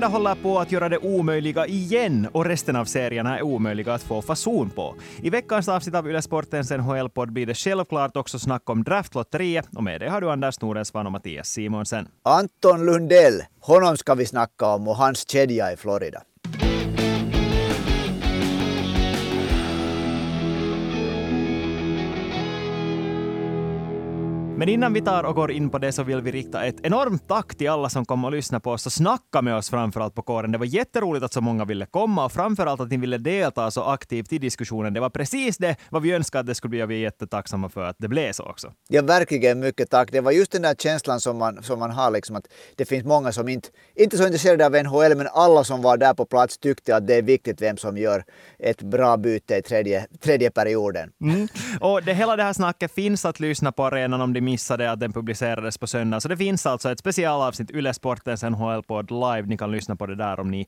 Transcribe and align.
Florida 0.00 0.18
håller 0.18 0.34
på 0.34 0.58
att 0.58 0.72
göra 0.72 0.88
det 0.88 0.98
omöjliga 0.98 1.66
igen 1.66 2.28
och 2.32 2.44
resten 2.44 2.76
av 2.76 2.84
serierna 2.84 3.38
är 3.38 3.42
omöjliga 3.42 3.94
att 3.94 4.02
få 4.02 4.22
fason 4.22 4.70
på. 4.70 4.94
I 5.22 5.30
veckans 5.30 5.68
avsnitt 5.68 5.94
av 5.94 6.08
Yle 6.08 6.22
Sportens 6.22 6.70
NHL-podd 6.70 7.32
blir 7.32 7.46
det 7.46 7.54
självklart 7.54 8.16
också 8.16 8.38
snack 8.38 8.70
om 8.70 8.82
draftlotteriet 8.82 9.68
och 9.76 9.84
med 9.84 10.00
det 10.00 10.08
har 10.08 10.20
du 10.20 10.30
Anders 10.30 10.60
Nordensvan 10.60 11.06
och 11.06 11.12
Mattias 11.12 11.48
Simonsen. 11.48 12.08
Anton 12.22 12.86
Lundell, 12.86 13.42
honom 13.60 13.96
ska 13.96 14.14
vi 14.14 14.26
snacka 14.26 14.66
om 14.66 14.88
och 14.88 14.96
hans 14.96 15.30
kedja 15.30 15.72
i 15.72 15.76
Florida. 15.76 16.22
Men 24.60 24.68
innan 24.68 24.92
vi 24.92 25.00
tar 25.00 25.24
och 25.24 25.34
går 25.34 25.50
in 25.50 25.70
på 25.70 25.78
det 25.78 25.92
så 25.92 26.02
vill 26.02 26.20
vi 26.20 26.32
rikta 26.32 26.64
ett 26.64 26.76
enormt 26.82 27.28
tack 27.28 27.54
till 27.54 27.70
alla 27.70 27.88
som 27.88 28.04
kom 28.04 28.24
och 28.24 28.32
lyssnade 28.32 28.62
på 28.62 28.70
oss 28.70 28.86
och 28.86 28.92
snacka 28.92 29.42
med 29.42 29.56
oss 29.56 29.70
framförallt 29.70 30.14
på 30.14 30.22
kåren. 30.22 30.52
Det 30.52 30.58
var 30.58 30.66
jätteroligt 30.66 31.24
att 31.24 31.32
så 31.32 31.40
många 31.40 31.64
ville 31.64 31.86
komma 31.86 32.24
och 32.24 32.32
framförallt 32.32 32.80
att 32.80 32.90
ni 32.90 32.96
ville 32.96 33.18
delta 33.18 33.70
så 33.70 33.82
aktivt 33.82 34.32
i 34.32 34.38
diskussionen. 34.38 34.94
Det 34.94 35.00
var 35.00 35.10
precis 35.10 35.58
det 35.58 35.76
vad 35.90 36.02
vi 36.02 36.12
önskade 36.12 36.40
att 36.40 36.46
det 36.46 36.54
skulle 36.54 36.68
bli 36.68 36.82
och 36.82 36.90
vi 36.90 36.94
är 36.94 36.98
jättetacksamma 36.98 37.68
för 37.68 37.84
att 37.84 37.96
det 37.98 38.08
blev 38.08 38.32
så 38.32 38.44
också. 38.44 38.72
Ja, 38.88 39.02
verkligen 39.02 39.60
mycket 39.60 39.90
tack. 39.90 40.12
Det 40.12 40.20
var 40.20 40.32
just 40.32 40.52
den 40.52 40.62
där 40.62 40.74
känslan 40.74 41.20
som 41.20 41.38
man, 41.38 41.62
som 41.62 41.78
man 41.78 41.90
har, 41.90 42.10
liksom 42.10 42.36
att 42.36 42.46
det 42.76 42.84
finns 42.84 43.04
många 43.04 43.32
som 43.32 43.48
inte, 43.48 43.68
inte 43.94 44.16
så 44.16 44.24
intresserade 44.24 44.66
av 44.66 44.72
NHL, 44.72 45.16
men 45.16 45.28
alla 45.32 45.64
som 45.64 45.82
var 45.82 45.96
där 45.96 46.14
på 46.14 46.24
plats 46.24 46.58
tyckte 46.58 46.96
att 46.96 47.06
det 47.06 47.14
är 47.14 47.22
viktigt 47.22 47.62
vem 47.62 47.76
som 47.76 47.96
gör 47.96 48.24
ett 48.58 48.82
bra 48.82 49.16
byte 49.16 49.56
i 49.56 49.62
tredje, 49.62 50.06
tredje 50.20 50.50
perioden. 50.50 51.10
Mm. 51.20 51.48
Och 51.80 52.02
det, 52.02 52.14
hela 52.14 52.36
det 52.36 52.42
här 52.42 52.52
snacket 52.52 52.94
finns 52.94 53.24
att 53.24 53.40
lyssna 53.40 53.72
på 53.72 53.84
arenan 53.84 54.20
om 54.20 54.32
de 54.32 54.49
missade 54.50 54.90
att 54.90 55.00
den 55.00 55.12
publicerades 55.12 55.78
på 55.78 55.86
söndag. 55.86 56.20
Så 56.20 56.28
det 56.28 56.36
finns 56.36 56.66
alltså 56.66 56.92
ett 56.92 56.98
specialavsnitt, 56.98 57.70
Yle 57.70 57.94
Sportens 57.94 58.42
NHL-podd 58.42 59.10
live. 59.10 59.42
Ni 59.48 59.56
kan 59.56 59.72
lyssna 59.72 59.96
på 59.96 60.06
det 60.06 60.16
där 60.16 60.40
om 60.40 60.50
ni 60.50 60.66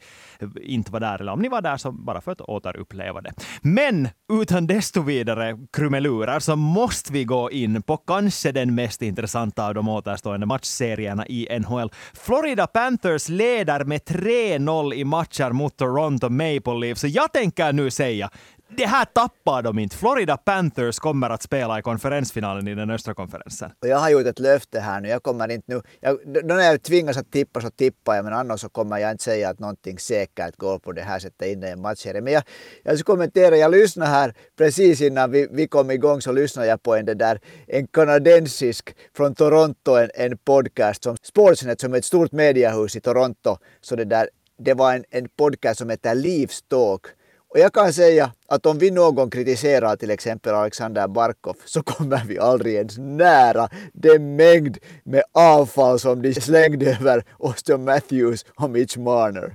inte 0.61 0.93
var 0.93 1.01
där, 1.01 1.21
eller 1.21 1.33
om 1.33 1.43
ni 1.43 1.49
var 1.49 1.63
där 1.63 1.77
så 1.77 1.93
bara 1.93 2.21
för 2.21 2.33
att 2.33 2.41
återuppleva 2.41 3.21
det. 3.21 3.33
Men 3.63 4.09
utan 4.33 4.67
desto 4.67 5.03
vidare 5.03 5.59
krumelurer 5.73 6.41
så 6.41 6.57
måste 6.57 7.13
vi 7.13 7.25
gå 7.25 7.51
in 7.51 7.83
på 7.83 7.97
kanske 7.97 8.53
den 8.53 8.75
mest 8.75 9.03
intressanta 9.03 9.67
av 9.67 9.75
de 9.75 9.89
återstående 9.89 10.47
matchserierna 10.47 11.27
i 11.27 11.59
NHL. 11.61 11.91
Florida 12.13 12.67
Panthers 12.67 13.29
leder 13.29 13.85
med 13.85 14.01
3-0 14.01 14.95
i 14.95 15.05
matcher 15.05 15.51
mot 15.51 15.77
Toronto 15.77 16.29
Maple 16.29 16.79
Leafs. 16.81 17.01
Så 17.01 17.09
jag 17.09 17.33
tänker 17.33 17.73
nu 17.73 17.91
säga, 17.91 18.31
det 18.77 18.87
här 18.87 19.05
tappar 19.05 19.63
de 19.63 19.79
inte. 19.79 19.97
Florida 19.97 20.37
Panthers 20.37 20.99
kommer 20.99 21.31
att 21.31 21.43
spela 21.43 21.79
i 21.79 21.83
konferensfinalen 21.83 22.69
i 22.69 22.75
den 22.75 22.91
östra 22.91 23.15
konferensen. 23.15 23.71
Och 23.83 23.89
jag 23.89 23.99
har 23.99 24.11
gjort 24.11 24.27
ett 24.27 24.39
löfte 24.39 24.81
här 24.81 25.01
nu. 25.01 25.09
Jag 25.09 25.23
kommer 25.23 25.51
inte 25.51 25.75
nu... 25.75 25.83
Jag, 26.01 26.19
när 26.45 26.61
jag 26.61 26.83
tvingas 26.83 27.17
att 27.17 27.33
tippa 27.33 27.61
så 27.61 27.71
tippar 27.71 28.15
jag, 28.15 28.25
men 28.25 28.35
annars 28.35 28.61
så 28.61 28.69
kommer 28.69 28.99
jag 28.99 29.11
inte 29.11 29.25
säga 29.25 29.49
att 29.49 29.59
någonting 29.59 29.99
säkert 29.99 30.57
går 30.57 30.79
på 30.79 30.93
det 30.93 31.03
här 31.03 31.19
sättet 31.19 31.49
innan 31.49 31.69
i 31.69 31.73
en 31.73 31.81
matchserie. 31.81 32.21
Men 32.21 32.33
jag, 32.33 32.43
jag 32.83 32.99
ska 32.99 33.13
kommentera, 33.13 33.57
jag 33.57 33.71
lyssnade 33.71 34.11
här 34.11 34.35
precis 34.59 35.01
innan 35.01 35.31
vi, 35.31 35.49
vi 35.51 35.69
kom 35.69 35.91
igång 35.91 36.21
så 36.21 36.33
lyssnade 36.33 36.69
jag 36.69 36.83
på 36.83 36.97
en, 36.97 37.05
det 37.05 37.15
där, 37.15 37.41
en 37.67 37.87
kanadensisk 37.87 38.97
från 39.17 39.35
Toronto, 39.35 39.93
en, 39.93 40.11
en 40.15 40.39
podcast 40.39 41.05
som 41.05 41.17
Sportsnet 41.23 41.81
som 41.81 41.95
är 41.95 41.99
ett 41.99 42.05
stort 42.05 42.33
mediehus 42.33 42.97
i 42.97 43.01
Toronto. 43.01 43.57
Så 43.81 43.97
det 43.97 44.05
där, 44.05 44.29
det 44.59 44.75
var 44.75 44.95
en, 44.95 45.05
en 45.11 45.29
podcast 45.29 45.79
som 45.79 45.91
heter 45.91 46.15
Livstalk. 46.15 47.03
Talk 47.03 47.17
och 47.53 47.59
jag 47.59 47.73
kan 47.73 47.93
säga 47.93 48.33
att 48.53 48.67
om 48.67 48.79
vi 48.79 48.91
någon 48.91 49.31
kritiserar 49.31 49.97
till 49.97 50.11
exempel 50.11 50.55
Alexander 50.55 51.09
Barkov 51.09 51.57
så 51.65 51.83
kommer 51.83 52.25
vi 52.25 52.39
aldrig 52.39 52.75
ens 52.75 52.99
nära 52.99 53.69
den 53.93 54.37
mängd 54.37 54.79
med 55.05 55.23
avfall 55.33 55.99
som 55.99 56.23
de 56.23 56.35
slängde 56.35 56.97
över 57.01 57.25
Austin 57.41 57.85
Matthews 57.85 58.45
och 58.57 58.71
Mitch 58.71 58.97
Marner. 58.97 59.55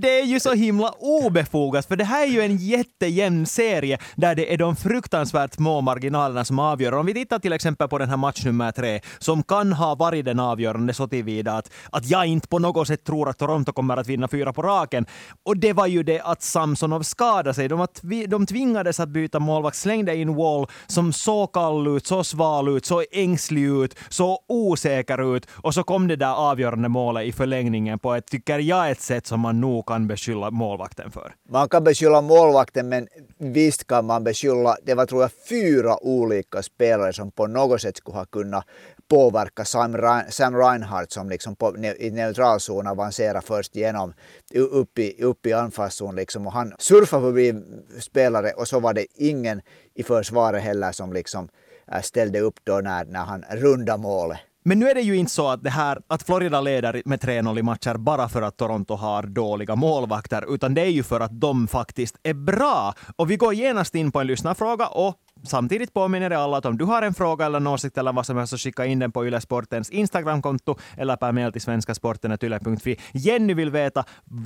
Det 0.00 0.20
är 0.20 0.24
ju 0.24 0.40
så 0.40 0.52
himla 0.52 0.94
obefogat, 0.98 1.86
för 1.86 1.96
det 1.96 2.04
här 2.04 2.26
är 2.26 2.30
ju 2.30 2.40
en 2.40 2.56
jättejämn 2.56 3.46
serie 3.46 3.98
där 4.16 4.34
det 4.34 4.52
är 4.54 4.58
de 4.58 4.76
fruktansvärt 4.76 5.54
små 5.54 5.80
marginalerna 5.80 6.44
som 6.44 6.58
avgör. 6.58 6.94
Om 6.94 7.06
vi 7.06 7.14
tittar 7.14 7.38
till 7.38 7.52
exempel 7.52 7.88
på 7.88 7.98
den 7.98 8.08
här 8.08 8.16
match 8.16 8.44
nummer 8.44 8.72
tre, 8.72 9.00
som 9.18 9.42
kan 9.42 9.72
ha 9.72 9.94
varit 9.94 10.24
den 10.24 10.40
avgörande 10.40 10.94
så 10.94 11.08
tillvida 11.08 11.52
att, 11.52 11.70
att 11.90 12.06
jag 12.10 12.26
inte 12.26 12.48
på 12.48 12.58
något 12.58 12.88
sätt 12.88 13.04
tror 13.04 13.28
att 13.28 13.38
Toronto 13.38 13.72
kommer 13.72 13.96
att 13.96 14.06
vinna 14.06 14.28
fyra 14.28 14.52
på 14.52 14.62
raken. 14.62 15.06
Och 15.42 15.56
det 15.56 15.72
var 15.72 15.86
ju 15.86 16.02
det 16.02 16.20
att 16.20 16.42
Samsonov 16.42 17.02
skadade 17.02 17.54
sig. 17.54 17.68
De, 17.68 17.78
var 17.78 17.88
de 18.28 18.46
tvingades 18.46 19.00
att 19.00 19.08
byta 19.08 19.38
målvakt, 19.38 19.76
slängde 19.76 20.16
in 20.16 20.34
Wall 20.34 20.66
som 20.86 21.12
såg 21.12 21.52
kall 21.52 21.96
ut, 21.96 22.06
så 22.06 22.24
sval 22.24 22.76
ut, 22.76 22.84
så 22.84 23.04
ängslig 23.12 23.64
ut, 23.64 23.94
så 24.08 24.38
osäker 24.48 25.36
ut 25.36 25.46
och 25.50 25.74
så 25.74 25.82
kom 25.82 26.08
det 26.08 26.16
där 26.16 26.34
avgörande 26.34 26.88
målet 26.88 27.26
i 27.26 27.32
förlängningen 27.32 27.98
på 27.98 28.14
ett, 28.14 28.26
tycker 28.26 28.58
jag, 28.58 28.90
ett 28.90 29.00
sätt 29.00 29.26
som 29.26 29.40
man 29.40 29.60
nog 29.60 29.86
kan 29.86 30.06
beskylla 30.06 30.50
målvakten 30.50 31.10
för. 31.10 31.34
Man 31.50 31.68
kan 31.68 31.84
beskylla 31.84 32.20
målvakten, 32.20 32.88
men 32.88 33.08
visst 33.38 33.86
kan 33.86 34.06
man 34.06 34.24
beskylla, 34.24 34.76
det 34.82 34.94
var 34.94 35.06
tror 35.06 35.22
jag 35.22 35.30
fyra 35.48 36.04
olika 36.04 36.62
spelare 36.62 37.12
som 37.12 37.30
på 37.30 37.46
något 37.46 37.80
sätt 37.80 37.96
skulle 37.96 38.16
ha 38.16 38.24
kunnat 38.24 38.64
påverka 39.08 39.64
Sam, 39.64 39.96
Sam 40.28 40.56
Reinhardt 40.56 41.12
som 41.12 41.28
liksom 41.28 41.56
på, 41.56 41.76
i 41.98 42.10
neutralzon 42.10 42.86
avancerar 42.86 43.40
först 43.40 43.76
igenom 43.76 44.14
upp 44.54 44.98
i, 44.98 45.22
upp 45.22 45.46
i 45.46 45.52
anfallszon 45.52 46.16
liksom 46.16 46.46
och 46.46 46.52
han 46.52 46.74
surfar 46.78 47.20
förbi 47.20 47.54
spelare 48.00 48.50
och 48.50 48.68
så 48.68 48.80
var 48.80 48.94
det 48.94 49.06
ingen 49.14 49.60
i 49.94 50.02
försvaret 50.02 50.62
heller 50.62 50.92
som 50.92 51.12
liksom 51.12 51.48
äh, 51.92 52.00
ställde 52.00 52.40
upp 52.40 52.60
då 52.64 52.80
när, 52.80 53.04
när 53.04 53.24
han 53.24 53.44
rundade 53.50 54.02
målet. 54.02 54.38
Men 54.68 54.78
nu 54.78 54.90
är 54.90 54.94
det 54.94 55.00
ju 55.00 55.16
inte 55.16 55.32
så 55.32 55.48
att, 55.48 55.62
det 55.62 55.70
här, 55.70 55.98
att 56.06 56.22
Florida 56.22 56.60
leder 56.60 57.02
med 57.04 57.20
3-0 57.20 57.58
i 57.58 57.62
matcher 57.62 57.94
bara 57.94 58.28
för 58.28 58.42
att 58.42 58.56
Toronto 58.56 58.94
har 58.94 59.22
dåliga 59.22 59.76
målvakter, 59.76 60.54
utan 60.54 60.74
det 60.74 60.80
är 60.80 60.90
ju 60.90 61.02
för 61.02 61.20
att 61.20 61.40
de 61.40 61.68
faktiskt 61.68 62.16
är 62.22 62.34
bra. 62.34 62.94
Och 63.16 63.30
vi 63.30 63.36
går 63.36 63.54
genast 63.54 63.94
in 63.94 64.12
på 64.12 64.20
en 64.20 64.26
lyssnarfråga 64.26 64.86
och 64.86 65.14
samtidigt 65.44 65.94
påminner 65.94 66.30
jag 66.30 66.40
alla 66.40 66.56
att 66.56 66.66
om 66.66 66.78
du 66.78 66.84
har 66.84 67.02
en 67.02 67.14
fråga 67.14 67.46
eller 67.46 67.56
en 67.56 67.66
åsikt 67.66 67.98
eller 67.98 68.12
vad 68.12 68.26
som 68.26 68.36
helst 68.36 68.50
så 68.50 68.58
skicka 68.58 68.86
in 68.86 68.98
den 68.98 69.12
på 69.12 69.26
Yle 69.26 69.40
Sportens 69.40 69.90
Instagramkonto 69.90 70.76
eller 70.96 71.16
per 71.16 71.32
mail 71.32 71.52
till 71.52 71.60
svenskasporten.yle.fi. 71.60 73.00
Jenny 73.12 73.54
vill 73.54 73.70
veta, 73.70 74.04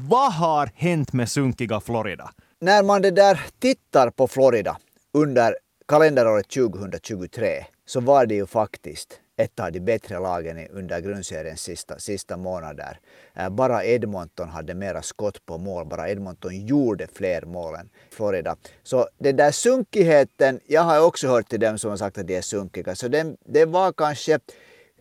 vad 0.09 0.33
har 0.33 0.71
hänt 0.75 1.13
med 1.13 1.29
sunkiga 1.29 1.81
Florida? 1.81 2.31
När 2.61 2.83
man 2.83 3.03
det 3.03 3.11
där 3.11 3.41
tittar 3.59 4.11
på 4.11 4.29
Florida 4.29 4.77
under 5.15 5.55
kalenderåret 5.89 6.49
2023 6.49 7.65
så 7.87 8.01
var 8.01 8.27
det 8.27 8.35
ju 8.35 8.47
faktiskt 8.47 9.22
ett 9.37 9.61
av 9.61 9.73
de 9.73 9.81
bättre 9.81 10.19
lagen 10.19 10.69
under 10.71 11.01
grundseriens 11.01 11.61
sista, 11.61 11.99
sista 11.99 12.37
månader. 12.37 12.99
Eh, 13.35 13.49
bara 13.49 13.85
Edmonton 13.85 14.49
hade 14.49 14.75
mera 14.75 15.03
skott 15.03 15.47
på 15.47 15.59
mål, 15.59 15.87
bara 15.87 16.09
Edmonton 16.11 16.67
gjorde 16.67 17.07
fler 17.13 17.43
mål 17.43 17.75
än 17.75 17.91
Florida. 18.11 18.57
Så 18.83 19.09
den 19.19 19.37
där 19.37 19.51
sunkigheten, 19.51 20.61
jag 20.67 20.83
har 20.83 21.07
också 21.07 21.29
hört 21.29 21.49
till 21.49 21.61
dem 21.61 21.79
som 21.79 21.91
har 21.91 21.97
sagt 21.97 22.19
att 22.19 22.27
de 22.27 22.37
är 22.37 22.43
sunkiga, 22.43 22.95
så 22.95 23.09
det, 23.09 23.37
det 23.45 23.65
var 23.65 23.93
kanske 23.93 24.39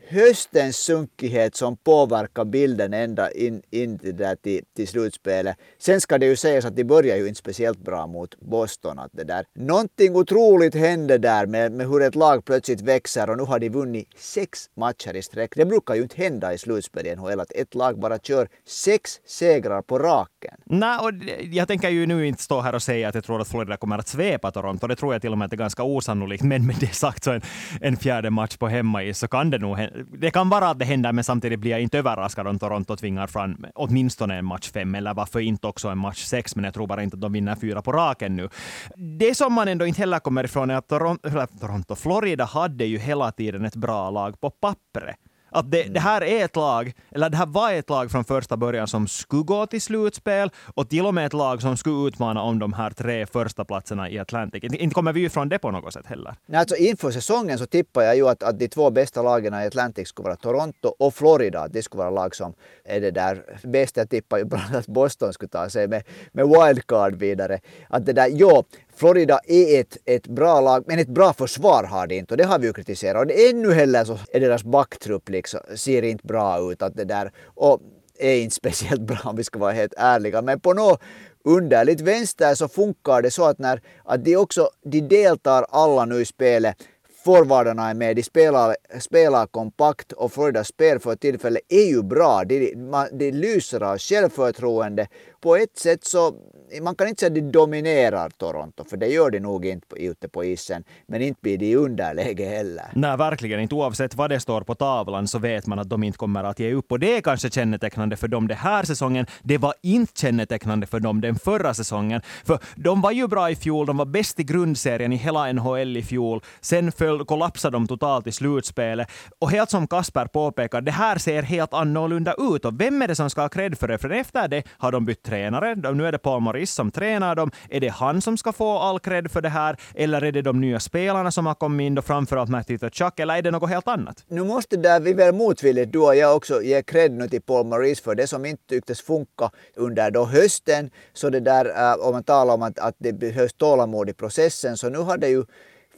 höstens 0.07 0.78
sunkighet 0.78 1.56
som 1.56 1.78
påverkar 1.78 2.45
bilden 2.45 2.94
ända 2.94 3.31
in, 3.31 3.62
in 3.69 4.00
till, 4.00 4.16
där 4.16 4.35
till, 4.35 4.63
till 4.75 4.88
slutspelet. 4.88 5.57
Sen 5.78 6.01
ska 6.01 6.17
det 6.17 6.25
ju 6.25 6.35
sägas 6.35 6.66
att 6.66 6.75
de 6.75 6.84
börjar 6.84 7.17
ju 7.17 7.28
inte 7.28 7.39
speciellt 7.39 7.79
bra 7.79 8.07
mot 8.07 8.39
Boston. 8.39 9.00
Att 9.00 9.12
det 9.13 9.23
där. 9.23 9.45
Någonting 9.56 10.16
otroligt 10.16 10.75
hände 10.75 11.17
där 11.17 11.45
med, 11.45 11.72
med 11.72 11.88
hur 11.88 12.01
ett 12.01 12.16
lag 12.16 12.45
plötsligt 12.45 12.81
växer 12.81 13.29
och 13.29 13.38
nu 13.38 13.44
har 13.44 13.59
de 13.59 13.69
vunnit 13.69 14.07
sex 14.17 14.69
matcher 14.75 15.16
i 15.16 15.22
sträck. 15.22 15.51
Det 15.56 15.66
brukar 15.66 15.95
ju 15.95 16.01
inte 16.01 16.22
hända 16.22 16.54
i 16.54 16.57
slutspel 16.57 17.07
i 17.07 17.15
NHL 17.15 17.39
att 17.39 17.51
ett 17.51 17.75
lag 17.75 18.00
bara 18.00 18.19
kör 18.19 18.47
sex 18.68 19.19
segrar 19.25 19.81
på 19.81 20.00
raken. 20.00 20.54
Nej, 20.65 21.00
och 21.00 21.12
jag 21.51 21.68
tänker 21.68 21.89
ju 21.89 22.06
nu 22.06 22.27
inte 22.27 22.44
stå 22.44 22.62
här 22.62 22.75
och 22.75 22.83
säga 22.83 23.07
att 23.07 23.15
jag 23.15 23.24
tror 23.24 23.42
att 23.42 23.47
Florida 23.47 23.77
kommer 23.77 23.97
att 23.97 24.07
svepa 24.07 24.51
Toronto. 24.51 24.88
Det 24.88 24.95
tror 24.95 25.13
jag 25.13 25.21
till 25.21 25.31
och 25.31 25.38
med 25.38 25.45
att 25.45 25.51
det 25.51 25.56
är 25.56 25.57
ganska 25.57 25.83
osannolikt. 25.83 26.44
Men 26.44 26.68
med 26.68 26.75
det 26.80 26.95
sagt 26.95 27.24
så 27.24 27.31
en, 27.31 27.42
en 27.81 27.97
fjärde 27.97 28.30
match 28.30 28.57
på 28.57 28.68
hemmais 28.68 29.19
så 29.19 29.27
kan 29.27 29.50
det 29.50 29.57
nog 29.57 29.77
hända 29.77 29.91
det 30.18 30.32
kan 30.32 30.50
vara 30.50 30.70
att 30.70 30.80
det 30.80 30.86
händer, 30.86 31.12
men 31.12 31.24
samtidigt 31.24 31.60
blir 31.60 31.72
jag 31.72 31.82
inte 31.82 31.98
överraskad 31.98 32.48
om 32.48 32.60
Toronto 32.60 32.96
tvingar 32.96 33.28
fram 33.28 33.66
åtminstone 33.76 34.38
en 34.38 34.46
match 34.46 34.72
fem, 34.72 34.96
eller 34.96 35.14
varför 35.14 35.40
inte 35.40 35.68
också 35.68 35.90
en 35.90 35.98
match 35.98 36.24
sex, 36.24 36.56
men 36.56 36.66
jag 36.66 36.74
tror 36.74 36.88
bara 36.88 37.04
inte 37.04 37.16
att 37.16 37.22
de 37.22 37.34
vinner 37.34 37.56
fyra 37.56 37.82
på 37.82 37.92
raken 37.92 38.36
nu. 38.36 38.50
Det 38.96 39.36
som 39.36 39.54
man 39.54 39.68
ändå 39.68 39.86
inte 39.86 40.02
heller 40.02 40.20
kommer 40.20 40.44
ifrån 40.44 40.70
är 40.70 40.76
att 40.76 40.88
Toronto, 40.88 41.30
Toronto 41.60 41.96
Florida 41.96 42.46
hade 42.46 42.86
ju 42.86 42.98
hela 42.98 43.32
tiden 43.32 43.66
ett 43.66 43.76
bra 43.76 44.10
lag 44.10 44.40
på 44.42 44.50
pappret. 44.50 45.16
Att 45.53 45.71
det, 45.71 45.83
det, 45.83 46.00
här 46.00 46.24
är 46.24 46.45
ett 46.45 46.56
lag, 46.56 46.94
eller 47.12 47.30
det 47.30 47.38
här 47.38 47.45
var 47.45 47.71
ett 47.71 47.89
lag 47.89 48.12
från 48.12 48.24
första 48.24 48.57
början 48.57 48.88
som 48.88 49.07
skulle 49.07 49.44
gå 49.44 49.65
till 49.65 49.81
slutspel 49.81 50.51
och 50.75 50.89
till 50.89 51.06
och 51.06 51.13
med 51.13 51.25
ett 51.25 51.33
lag 51.33 51.62
som 51.62 51.77
skulle 51.77 52.07
utmana 52.07 52.42
om 52.42 52.59
de 52.59 52.74
här 52.74 52.92
tre 52.92 53.25
första 53.25 53.65
platserna 53.65 54.09
i 54.09 54.19
Atlantic. 54.19 54.63
Inte 54.63 54.94
kommer 54.94 55.13
vi 55.13 55.19
ju 55.19 55.30
från 55.30 55.50
det 55.50 55.59
på 55.59 55.71
något 55.71 55.94
sätt 55.94 56.06
heller. 56.06 56.36
Nej, 56.45 56.59
alltså 56.59 56.75
inför 56.75 57.12
säsongen 57.12 57.57
så 57.57 57.65
tippade 57.65 58.06
jag 58.06 58.15
ju 58.15 58.27
att, 58.27 58.44
att 58.44 58.59
de 58.59 58.68
två 58.68 58.89
bästa 58.89 59.21
lagen 59.21 59.53
i 59.53 59.68
Atlantic 59.68 60.07
skulle 60.07 60.24
vara 60.24 60.36
Toronto 60.36 60.88
och 61.00 61.13
Florida. 61.13 61.68
Det 61.68 61.83
skulle 61.83 62.00
vara 62.04 62.09
lag 62.09 62.36
som 62.36 62.54
är 62.86 63.01
det 63.01 63.12
där 63.12 63.44
bästa. 63.63 64.01
Jag 64.01 64.09
tippade 64.09 64.42
ju 64.42 64.47
bland 64.47 64.75
att 64.75 64.88
Boston 64.88 65.33
skulle 65.33 65.50
ta 65.50 65.69
sig 65.69 65.88
med, 65.88 66.04
med 66.31 66.47
wildcard 66.47 67.15
vidare. 67.15 67.59
Att 67.89 68.06
det 68.06 68.13
där, 68.13 68.27
jo, 68.31 68.63
Florida 68.96 69.40
är 69.48 69.80
ett, 69.82 69.98
ett 70.06 70.28
bra 70.28 70.62
lag, 70.62 70.84
men 70.88 71.00
ett 71.00 71.08
bra 71.08 71.34
försvar 71.34 71.84
har 71.84 72.08
de 72.08 72.18
inte 72.18 72.34
och 72.34 72.38
det 72.38 72.44
har 72.44 72.60
vi 72.60 72.68
ju 72.68 72.74
kritiserat. 72.74 73.20
Och 73.20 73.28
det 73.28 73.50
ännu 73.50 73.74
heller 73.74 74.06
så 74.06 74.18
är 74.32 74.40
deras 74.40 74.64
backtrupp 74.64 75.30
liksom, 75.30 75.60
ser 75.76 76.02
inte 76.02 76.28
bra 76.28 76.72
ut. 76.72 76.82
Att 76.82 76.96
det 76.96 77.06
där, 77.06 77.32
och 77.46 77.82
är 78.20 78.36
inte 78.36 78.56
speciellt 78.62 79.02
bra 79.02 79.20
om 79.24 79.36
vi 79.36 79.44
ska 79.44 79.60
vara 79.60 79.72
helt 79.72 79.94
ärliga. 79.98 80.42
Men 80.42 80.60
på 80.60 80.74
något 80.74 81.02
underligt 81.46 82.02
vänster 82.02 82.56
så 82.56 82.68
funkar 82.68 83.22
det 83.22 83.32
så 83.32 83.46
att 83.46 83.60
när 83.60 83.82
att 84.04 84.26
de 84.26 84.38
också 84.38 84.70
de 84.86 85.02
deltar 85.02 85.66
alla 85.70 86.06
nu 86.06 86.22
i 86.22 86.26
spelet 86.26 86.78
forwardarna 87.24 87.90
är 87.90 87.94
med, 87.94 88.16
de 88.16 88.24
spelar, 88.24 88.76
spelar 89.00 89.48
kompakt 89.48 90.12
och 90.12 90.34
Floridas 90.34 90.68
spel 90.68 91.00
för 91.00 91.16
tillfället 91.16 91.62
är 91.70 91.86
ju 91.86 92.04
bra. 92.04 92.44
De, 92.44 92.74
de, 92.76 93.08
de 93.12 93.32
lyser 93.32 93.84
av 93.84 93.98
självförtroende. 93.98 95.08
På 95.42 95.56
ett 95.56 95.78
sätt 95.78 96.06
så 96.06 96.34
man 96.81 96.95
kan 96.95 97.07
inte 97.07 97.19
säga 97.19 97.27
att 97.27 97.35
de 97.35 97.41
dominerar 97.41 98.29
Toronto, 98.29 98.83
för 98.89 98.97
det 98.97 99.07
gör 99.07 99.29
de 99.29 99.39
nog 99.39 99.65
inte 99.65 99.95
ute 99.95 100.29
på 100.29 100.44
isen. 100.44 100.83
Men 101.07 101.21
inte 101.21 101.39
blir 101.41 101.57
de 101.57 101.65
i 101.65 101.75
underläge 101.75 102.45
heller. 102.45 102.85
Nej, 102.94 103.18
verkligen 103.18 103.59
inte. 103.59 103.75
Oavsett 103.75 104.15
vad 104.15 104.29
det 104.29 104.39
står 104.39 104.62
på 104.62 104.75
tavlan 104.75 105.27
så 105.27 105.39
vet 105.39 105.68
man 105.68 105.79
att 105.79 105.89
de 105.89 106.03
inte 106.03 106.18
kommer 106.18 106.44
att 106.44 106.59
ge 106.59 106.73
upp. 106.73 106.91
Och 106.91 107.00
det 107.00 107.18
är 107.18 107.21
kanske 107.21 107.50
kännetecknande 107.50 108.18
för 108.18 108.27
dem 108.27 108.47
den 108.47 108.57
här 108.57 108.83
säsongen. 108.83 109.25
Det 109.44 109.57
var 109.57 109.73
inte 109.81 110.21
kännetecknande 110.21 110.88
för 110.88 111.00
dem 111.00 111.21
den 111.21 111.35
förra 111.35 111.73
säsongen. 111.73 112.21
För 112.44 112.59
de 112.75 113.01
var 113.01 113.12
ju 113.12 113.27
bra 113.27 113.50
i 113.50 113.56
fjol, 113.56 113.85
de 113.85 113.97
var 113.97 114.06
bäst 114.06 114.39
i 114.39 114.44
grundserien 114.44 115.13
i 115.13 115.15
hela 115.15 115.53
NHL 115.53 115.97
i 115.97 116.03
fjol. 116.03 116.41
Sen 116.62 116.91
föll, 116.91 117.25
kollapsade 117.25 117.75
de 117.75 117.88
totalt 117.88 118.27
i 118.27 118.31
slutspelet. 118.31 119.07
Och 119.39 119.51
helt 119.51 119.69
som 119.69 119.88
Kasper 119.88 120.25
påpekar, 120.25 120.81
det 120.81 120.91
här 120.91 121.18
ser 121.18 121.44
helt 121.44 121.73
annorlunda 121.73 122.35
ut. 122.39 122.65
Och 122.65 122.81
vem 122.81 123.01
är 123.01 123.07
det 123.07 123.15
som 123.15 123.29
ska 123.29 123.41
ha 123.41 123.50
cred 123.50 123.77
för 123.77 123.88
det? 123.88 123.97
För 123.97 124.09
efter 124.09 124.47
det 124.47 124.63
har 124.77 124.91
de 124.91 125.06
bytt 125.06 125.23
tränare. 125.23 125.75
Nu 125.75 126.07
är 126.07 126.12
det 126.12 126.18
Paul 126.18 126.41
Maurice 126.41 126.61
som 126.69 126.92
tränar 126.92 127.36
dem. 127.36 127.52
Är 127.69 127.80
det 127.80 127.88
han 127.88 128.22
som 128.22 128.38
ska 128.38 128.54
få 128.54 128.78
all 128.78 129.00
cred 129.00 129.31
för 129.31 129.42
det 129.42 129.50
här? 129.50 129.75
Eller 129.96 130.24
är 130.24 130.31
det 130.31 130.42
de 130.42 130.62
nya 130.62 130.80
spelarna 130.80 131.31
som 131.31 131.46
har 131.46 131.56
kommit 131.56 131.86
in, 131.86 131.96
då 131.96 132.02
framförallt 132.02 132.50
Matthew 132.50 132.90
Chuck, 132.92 133.19
eller 133.19 133.36
är 133.36 133.42
det 133.42 133.52
något 133.52 133.69
helt 133.69 133.88
annat? 133.88 134.24
Nu 134.28 134.44
måste 134.44 134.78
där 134.78 135.00
vi 135.00 135.13
väl 135.13 135.36
motvilligt, 135.36 135.92
du 135.92 136.00
och 136.00 136.16
jag 136.16 136.36
också, 136.36 136.62
ge 136.62 136.84
cred 136.84 137.12
nu 137.12 137.28
till 137.28 137.42
Paul 137.42 137.66
Maurice 137.66 138.04
för 138.04 138.16
det 138.16 138.28
som 138.28 138.46
inte 138.46 138.63
tycktes 138.68 139.02
funka 139.02 139.52
under 139.75 140.12
då 140.12 140.25
hösten. 140.25 140.90
Så 141.13 141.30
det 141.30 141.40
där, 141.40 141.66
äh, 141.66 142.08
om 142.08 142.12
man 142.12 142.24
talar 142.24 142.54
om 142.54 142.62
att, 142.62 142.80
att 142.80 142.96
det 142.98 143.14
behövs 143.14 143.54
tålamod 143.54 144.10
i 144.10 144.14
processen, 144.14 144.78
så 144.78 144.90
nu 144.90 144.98
har 144.98 145.18
det 145.18 145.30
ju 145.30 145.46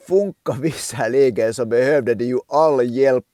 funkar 0.07 0.53
visserligen 0.61 1.53
så 1.53 1.65
behövde 1.65 2.13
de 2.13 2.25
ju 2.25 2.39
all 2.47 2.85
hjälp 2.85 3.25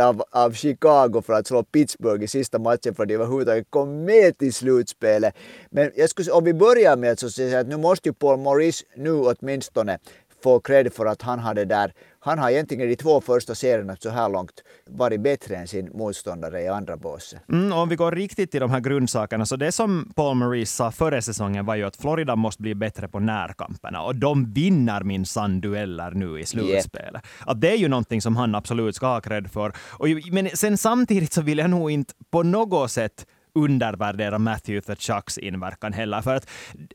av, 0.00 0.22
av 0.30 0.52
Chicago 0.52 1.22
för 1.26 1.32
att 1.32 1.46
slå 1.46 1.62
Pittsburgh 1.62 2.24
i 2.24 2.28
sista 2.28 2.58
matchen 2.58 2.94
för 2.94 3.02
att 3.02 3.08
de 3.08 3.14
överhuvudtaget 3.14 3.66
kom 3.70 4.04
med 4.04 4.38
till 4.38 4.52
slutspelet. 4.52 5.34
Men 5.70 5.90
jag 5.94 6.10
skulle, 6.10 6.30
om 6.30 6.44
vi 6.44 6.54
börjar 6.54 6.96
med 6.96 7.12
att 7.12 7.32
säga 7.32 7.60
att 7.60 7.66
nu 7.66 7.76
måste 7.76 8.08
ju 8.08 8.12
Paul 8.12 8.38
Maurice 8.38 8.84
nu 8.96 9.12
åtminstone 9.12 9.98
få 10.42 10.60
cred 10.60 10.92
för 10.92 11.06
att 11.06 11.22
han 11.22 11.38
hade 11.38 11.64
där 11.64 11.92
han 12.24 12.38
har 12.38 12.50
egentligen 12.50 12.88
de 12.88 12.96
två 12.96 13.20
första 13.20 13.54
serierna 13.54 13.96
så 13.96 14.10
här 14.10 14.28
långt 14.28 14.62
varit 14.86 15.20
bättre 15.20 15.56
än 15.56 15.68
sin 15.68 15.90
motståndare 15.94 16.62
i 16.62 16.68
andra 16.68 16.96
båset. 16.96 17.40
Mm, 17.48 17.72
om 17.72 17.88
vi 17.88 17.96
går 17.96 18.12
riktigt 18.12 18.50
till 18.50 18.60
de 18.60 18.70
här 18.70 18.80
grundsakerna, 18.80 19.46
så 19.46 19.56
det 19.56 19.72
som 19.72 20.12
Paul 20.16 20.36
Maurice 20.36 20.72
sa 20.72 20.90
före 20.90 21.22
säsongen 21.22 21.66
var 21.66 21.74
ju 21.74 21.84
att 21.84 21.96
Florida 21.96 22.36
måste 22.36 22.62
bli 22.62 22.74
bättre 22.74 23.08
på 23.08 23.20
närkamperna 23.20 24.02
och 24.02 24.16
de 24.16 24.52
vinner 24.52 25.02
minsann 25.02 25.60
dueller 25.60 26.10
nu 26.10 26.40
i 26.40 26.46
slutspelet. 26.46 27.14
Yep. 27.14 27.24
Att 27.46 27.60
det 27.60 27.70
är 27.70 27.76
ju 27.76 27.88
någonting 27.88 28.22
som 28.22 28.36
han 28.36 28.54
absolut 28.54 28.96
ska 28.96 29.06
ha 29.06 29.20
cred 29.20 29.50
för. 29.50 29.72
Och, 29.90 30.06
men 30.32 30.48
sen 30.54 30.78
samtidigt 30.78 31.32
så 31.32 31.42
vill 31.42 31.58
jag 31.58 31.70
nog 31.70 31.90
inte 31.90 32.14
på 32.30 32.42
något 32.42 32.90
sätt 32.90 33.26
undervärdera 33.54 34.38
Matthew 34.38 34.80
Thatchucks 34.86 35.38
inverkan 35.38 35.92
heller. 35.92 36.22
För 36.22 36.34
att 36.34 36.48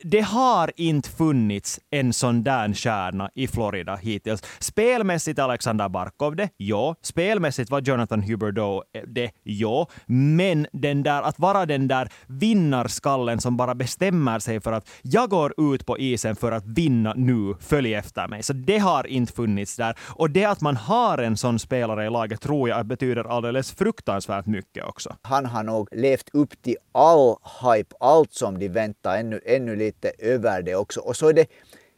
det 0.04 0.22
har 0.22 0.72
inte 0.76 1.10
funnits 1.10 1.80
en 1.92 2.14
sån 2.14 2.44
där 2.44 2.74
stjärna 2.74 3.30
i 3.36 3.48
Florida 3.48 3.96
hittills. 3.96 4.44
Spelmässigt 4.60 5.40
Alexander 5.40 5.90
Barkov 5.90 6.36
det, 6.36 6.50
ja. 6.58 6.96
Spelmässigt 7.02 7.72
var 7.72 7.82
Jonathan 7.82 8.24
Huberdeau 8.24 8.84
eh, 8.94 9.02
det, 9.08 9.32
ja. 9.44 9.88
Men 10.06 10.68
den 10.72 11.04
där, 11.04 11.22
att 11.22 11.40
vara 11.40 11.66
den 11.66 11.88
där 11.88 12.10
vinnarskallen 12.28 13.42
som 13.42 13.58
bara 13.58 13.76
bestämmer 13.76 14.40
sig 14.40 14.62
för 14.62 14.72
att 14.72 14.90
jag 15.02 15.30
går 15.30 15.54
ut 15.74 15.86
på 15.86 15.98
isen 15.98 16.36
för 16.36 16.52
att 16.52 16.66
vinna 16.66 17.14
nu, 17.14 17.56
följ 17.60 17.94
efter 17.94 18.28
mig. 18.28 18.44
Så 18.44 18.54
det 18.54 18.78
har 18.78 19.08
inte 19.08 19.34
funnits 19.34 19.76
där. 19.76 19.96
Och 20.02 20.30
det 20.30 20.46
att 20.46 20.62
man 20.62 20.78
har 20.78 21.18
en 21.18 21.38
sån 21.38 21.60
spelare 21.60 22.06
i 22.06 22.10
laget 22.10 22.42
tror 22.42 22.70
jag 22.70 22.86
betyder 22.86 23.24
alldeles 23.24 23.72
fruktansvärt 23.72 24.46
mycket 24.46 24.86
också. 24.86 25.16
Han 25.22 25.46
har 25.46 25.64
nog 25.64 25.88
levt 25.92 26.30
upp 26.34 26.47
upp 26.48 26.62
till 26.62 26.78
all 26.92 27.36
hype, 27.62 27.96
allt 28.00 28.34
som 28.34 28.60
de 28.60 28.70
väntar, 28.70 29.18
ännu, 29.18 29.42
ännu 29.46 29.76
lite 29.76 30.12
över 30.20 30.62
det 30.62 30.76
också. 30.76 31.00
Och 31.00 31.16
så 31.16 31.30
är 31.30 31.34
det 31.34 31.48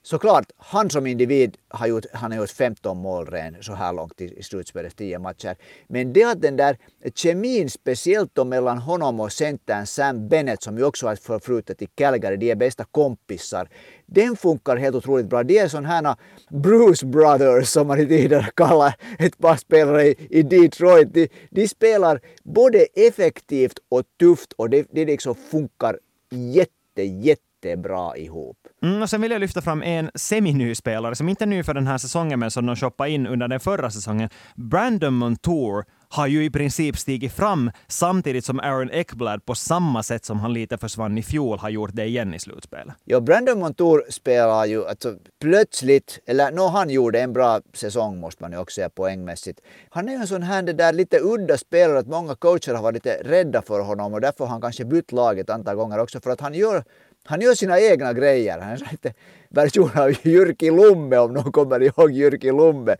såklart, 0.03 0.51
han 0.57 0.89
som 0.89 1.07
individ 1.07 1.57
har 1.67 1.87
gjort, 1.87 2.05
han 2.13 2.31
har 2.31 2.39
gjort 2.39 2.49
15 2.49 2.97
mål 2.97 3.25
redan 3.25 3.63
så 3.63 3.73
här 3.73 3.93
långt 3.93 4.21
i, 4.21 4.39
i 4.39 4.43
slutspelet, 4.43 4.95
10 4.95 5.19
matcher. 5.19 5.55
Men 5.87 6.13
det 6.13 6.23
att 6.23 6.41
den 6.41 6.57
där 6.57 6.77
kemin, 7.15 7.69
speciellt 7.69 8.35
då 8.35 8.45
mellan 8.45 8.77
honom 8.77 9.19
och 9.19 9.31
centern 9.31 9.85
Sam 9.85 10.27
Bennett 10.27 10.63
som 10.63 10.77
ju 10.77 10.83
också 10.83 11.05
har 11.05 11.13
ett 11.13 11.23
förflutet 11.23 11.81
i 11.81 11.85
Calgary, 11.85 12.37
de 12.37 12.51
är 12.51 12.55
bästa 12.55 12.83
kompisar. 12.83 13.69
Den 14.05 14.35
funkar 14.35 14.77
helt 14.77 14.95
otroligt 14.95 15.25
bra. 15.25 15.43
De 15.43 15.59
är 15.59 15.67
sådana 15.67 15.87
här 15.87 16.15
Bruce 16.49 17.05
Brothers 17.05 17.67
som 17.67 17.87
man 17.87 17.99
i 17.99 18.07
tider 18.07 18.49
kallar 18.55 18.95
ett 19.19 19.37
par 19.37 19.55
spelare 19.55 20.07
i, 20.07 20.15
i 20.29 20.43
Detroit. 20.43 21.13
De, 21.13 21.27
de, 21.49 21.67
spelar 21.67 22.21
både 22.43 22.79
effektivt 22.79 23.79
och 23.89 24.03
tufft 24.19 24.53
och 24.53 24.69
det, 24.69 24.87
det 24.91 25.05
liksom 25.05 25.35
funkar 25.35 25.99
jätte, 26.31 27.03
jättebra 27.65 28.17
ihop. 28.17 28.57
Mm, 28.81 29.01
och 29.01 29.09
sen 29.09 29.21
vill 29.21 29.31
jag 29.31 29.39
lyfta 29.39 29.61
fram 29.61 29.83
en 29.83 30.11
semi-ny 30.15 30.75
spelare 30.75 31.15
som 31.15 31.29
inte 31.29 31.43
är 31.43 31.47
ny 31.47 31.63
för 31.63 31.73
den 31.73 31.87
här 31.87 31.97
säsongen, 31.97 32.39
men 32.39 32.51
som 32.51 32.65
de 32.65 32.75
shoppade 32.75 33.09
in 33.09 33.27
under 33.27 33.47
den 33.47 33.59
förra 33.59 33.91
säsongen. 33.91 34.29
Brandon 34.55 35.13
Montour 35.13 35.85
har 36.11 36.27
ju 36.27 36.45
i 36.45 36.49
princip 36.49 36.97
stigit 36.97 37.33
fram 37.33 37.71
samtidigt 37.87 38.45
som 38.45 38.59
Aaron 38.59 38.91
Ekblad 38.91 39.45
på 39.45 39.55
samma 39.55 40.03
sätt 40.03 40.25
som 40.25 40.39
han 40.39 40.53
lite 40.53 40.77
försvann 40.77 41.17
i 41.17 41.23
fjol 41.23 41.59
har 41.59 41.69
gjort 41.69 41.89
det 41.93 42.05
igen 42.05 42.33
i 42.33 42.39
slutspelet. 42.39 42.95
Ja, 43.03 43.19
Brandon 43.19 43.59
Montour 43.59 44.03
spelar 44.09 44.65
ju 44.65 44.87
alltså 44.87 45.15
plötsligt, 45.41 46.19
eller 46.25 46.51
no, 46.51 46.67
han 46.67 46.89
gjorde 46.89 47.21
en 47.21 47.33
bra 47.33 47.61
säsong 47.73 48.19
måste 48.19 48.43
man 48.43 48.51
ju 48.51 48.57
också 48.57 48.75
säga 48.75 48.89
poängmässigt. 48.89 49.59
Han 49.89 50.09
är 50.09 50.13
ju 50.13 50.17
en 50.17 50.27
sån 50.27 50.43
här 50.43 50.61
det 50.61 50.73
där 50.73 50.93
lite 50.93 51.19
udda 51.19 51.57
spelare 51.57 51.99
att 51.99 52.07
många 52.07 52.35
coacher 52.35 52.73
har 52.73 52.83
varit 52.83 52.93
lite 52.93 53.21
rädda 53.23 53.61
för 53.61 53.79
honom 53.79 54.13
och 54.13 54.21
därför 54.21 54.43
har 54.45 54.51
han 54.51 54.61
kanske 54.61 54.85
bytt 54.85 55.11
lag 55.11 55.39
ett 55.39 55.49
antal 55.49 55.75
gånger 55.75 55.99
också 55.99 56.21
för 56.21 56.29
att 56.31 56.41
han 56.41 56.53
gör 56.53 56.83
han 57.23 57.41
gör 57.41 57.53
sina 57.53 57.79
egna 57.79 58.13
grejer. 58.13 58.59
Han 58.59 58.71
är 58.71 58.87
lite 58.91 59.13
version 59.49 59.91
av 59.95 60.11
Jyrki 60.27 60.71
Lumme 60.71 61.17
om 61.17 61.33
någon 61.33 61.51
kommer 61.51 61.83
ihåg 61.83 62.11
Jyrki 62.11 62.51
Lumme. 62.51 62.95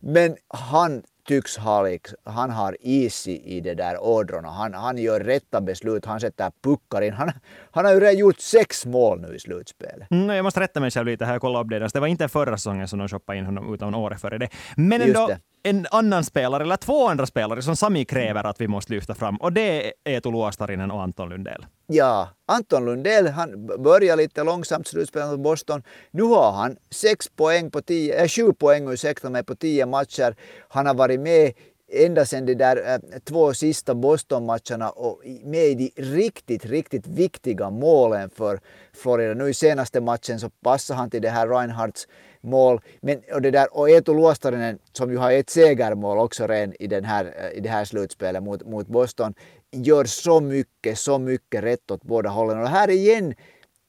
Men 0.00 0.36
han 0.48 1.02
tycks 1.28 1.56
ha, 1.56 1.88
han 2.24 2.50
har 2.50 2.76
is 2.80 3.28
i, 3.28 3.60
det 3.60 3.74
där 3.74 4.04
ådrorna. 4.04 4.50
Han, 4.50 4.74
han 4.74 4.98
gör 4.98 5.20
rätta 5.20 5.60
beslut, 5.60 6.04
han 6.04 6.20
sätter 6.20 6.50
puckar 6.62 7.02
in. 7.02 7.12
Han, 7.12 7.30
han 7.70 7.84
har 7.84 7.92
ju 7.92 8.00
redan 8.00 8.18
gjort 8.18 8.40
sex 8.40 8.86
mål 8.86 9.20
nu 9.20 9.34
i 9.34 9.38
slutspelet. 9.38 10.10
Mm, 10.10 10.36
jag 10.36 10.42
måste 10.42 10.60
rätta 10.60 10.80
mig 10.80 10.90
själv 10.90 11.06
lite 11.06 11.24
här, 11.24 11.32
jag 11.32 11.40
kollade 11.40 11.64
upp 11.64 11.70
det. 11.70 11.88
Det 11.94 12.00
var 12.00 12.06
inte 12.06 12.28
förra 12.28 12.56
säsongen 12.56 12.88
som 12.88 12.98
de 12.98 13.08
shoppade 13.08 13.38
in 13.38 13.44
honom, 13.44 13.74
utan 13.74 13.94
året 13.94 14.20
före 14.20 14.38
det. 14.38 14.48
Men 14.76 15.02
ändå, 15.02 15.30
en 15.62 15.86
annan 15.90 16.24
spelare, 16.24 16.62
eller 16.62 16.76
två 16.76 17.08
andra 17.08 17.26
spelare, 17.26 17.62
som 17.62 17.76
Sami 17.76 18.04
kräver 18.04 18.44
att 18.44 18.60
vi 18.60 18.68
måste 18.68 18.92
lyfta 18.92 19.14
fram. 19.14 19.36
Och 19.36 19.52
det 19.52 19.86
är 19.86 19.92
Eetu 20.04 20.30
Luostarinen 20.30 20.90
och 20.90 21.02
Anton 21.02 21.28
Lundell. 21.28 21.66
Ja, 21.86 22.28
Anton 22.46 22.84
Lundell, 22.84 23.26
han 23.26 23.66
börjar 23.66 24.16
lite 24.16 24.44
långsamt 24.44 24.88
slutspelet 24.88 25.30
mot 25.30 25.40
Boston. 25.40 25.82
Nu 26.10 26.22
har 26.22 26.52
han 26.52 26.76
sex 26.90 27.28
poäng 27.28 27.70
på 27.70 27.82
tio, 27.82 28.22
äh, 28.22 28.28
sju 28.28 28.52
poäng 28.52 28.88
ursäkta 28.92 29.30
mig, 29.30 29.44
på 29.44 29.54
tio 29.54 29.86
matcher. 29.86 30.36
Han 30.68 30.86
har 30.86 30.94
varit 30.94 31.20
med 31.20 31.52
ända 31.92 32.24
sedan 32.24 32.46
de 32.46 32.54
där 32.54 32.76
äh, 32.94 33.18
två 33.24 33.54
sista 33.54 33.94
Boston-matcherna 33.94 34.90
och 34.90 35.20
med 35.44 35.64
i 35.64 35.74
de 35.74 36.02
riktigt, 36.02 36.64
riktigt 36.64 37.06
viktiga 37.06 37.70
målen 37.70 38.30
för 38.30 38.60
Florida. 38.94 39.34
Nu 39.34 39.48
i 39.48 39.54
senaste 39.54 40.00
matchen 40.00 40.40
så 40.40 40.50
passade 40.50 40.98
han 40.98 41.10
till 41.10 41.22
det 41.22 41.30
här 41.30 41.48
Reinhardts 41.48 42.08
mål. 42.44 42.80
Men, 43.00 43.20
och, 43.32 43.42
det 43.42 43.50
där, 43.50 43.76
och 43.76 43.90
Eetu 43.90 44.14
Luostarinen 44.14 44.78
som 44.92 45.10
ju 45.10 45.16
har 45.16 45.32
ett 45.32 45.50
segermål 45.50 46.18
också 46.18 46.46
redan 46.46 46.74
i, 46.78 46.86
den 46.86 47.04
här, 47.04 47.24
eh, 47.24 47.58
i 47.58 47.60
det 47.60 47.68
här 47.68 47.84
slutspelet 47.84 48.42
mot, 48.42 48.66
mot 48.66 48.86
Boston 48.86 49.34
gör 49.70 50.04
så 50.04 50.40
mycket, 50.40 50.98
så 50.98 51.18
mycket 51.18 51.64
rätt 51.64 51.90
åt 51.90 52.02
båda 52.02 52.30
hållen. 52.30 52.60
Och 52.60 52.68
här 52.68 52.90
igen 52.90 53.34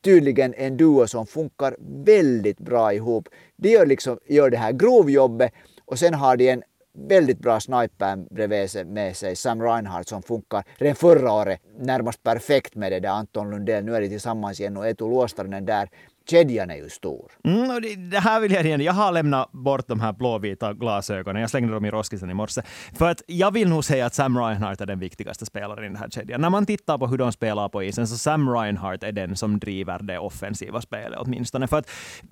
tydligen 0.03 0.53
en 0.53 0.77
duo 0.77 1.07
som 1.07 1.27
funkar 1.27 1.75
väldigt 2.05 2.59
bra 2.59 2.93
ihop. 2.93 3.29
De 3.55 3.69
gör, 3.69 3.85
liksom, 3.85 4.19
gör 4.25 4.49
det 4.49 4.57
här 4.57 4.71
grovjobbet 4.71 5.51
och 5.85 5.99
sen 5.99 6.13
har 6.13 6.37
de 6.37 6.49
en 6.49 6.63
väldigt 6.97 7.39
bra 7.39 7.59
sniper 7.59 8.33
bredvid 8.35 8.71
sig 8.71 8.85
med 8.85 9.15
sig, 9.15 9.35
Sam 9.35 9.61
Reinhardt 9.61 10.07
som 10.07 10.21
funkar 10.21 10.63
redan 10.77 10.95
förra 10.95 11.33
året 11.33 11.59
närmast 11.79 12.23
perfekt 12.23 12.75
med 12.75 12.91
det 12.91 12.99
där 12.99 13.09
Anton 13.09 13.49
Lundell. 13.49 13.85
Nu 13.85 13.95
är 13.95 14.01
de 14.01 14.09
tillsammans 14.09 14.59
igen 14.59 14.77
och 14.77 14.87
Etu 14.87 15.09
Luostarinen 15.09 15.65
där 15.65 15.89
kedjan 16.29 16.69
är 16.69 16.75
ju 16.75 16.89
stor. 16.89 17.31
Mm, 17.43 17.69
och 17.69 17.81
det, 17.81 17.95
det, 17.95 18.19
här 18.19 18.39
vill 18.39 18.51
jag 18.51 18.65
igen. 18.65 18.81
Jag 18.81 18.93
har 18.93 19.11
lämnat 19.11 19.51
bort 19.51 19.87
de 19.87 19.99
här 19.99 20.13
blåvita 20.13 20.73
glasögonen. 20.73 21.41
Jag 21.41 21.49
slängde 21.49 21.73
dem 21.73 21.85
i 21.85 21.91
roskisen 21.91 22.29
i 22.29 22.33
morse. 22.33 22.61
För 22.93 23.09
att 23.09 23.21
jag 23.27 23.51
vill 23.51 23.69
nog 23.69 23.85
säga 23.85 24.05
att 24.05 24.13
Sam 24.13 24.37
Reinhardt 24.37 24.81
är 24.81 24.85
den 24.85 24.99
viktigaste 24.99 25.45
spelaren 25.45 25.83
i 25.83 25.87
den 25.87 25.95
här 25.95 26.09
kedjan. 26.09 26.41
När 26.41 26.49
man 26.49 26.65
tittar 26.65 26.97
på 26.97 27.07
hur 27.07 27.17
de 27.17 27.31
spelar 27.31 27.69
på 27.69 27.83
isen 27.83 28.07
så 28.07 28.17
Sam 28.17 28.49
Reinhardt 28.49 29.03
är 29.03 29.11
den 29.11 29.35
som 29.35 29.59
driver 29.59 29.99
det 29.99 30.19
offensiva 30.19 30.81
spelet 30.81 31.19
åtminstone. 31.19 31.67
För 31.67 31.77
att 31.77 31.89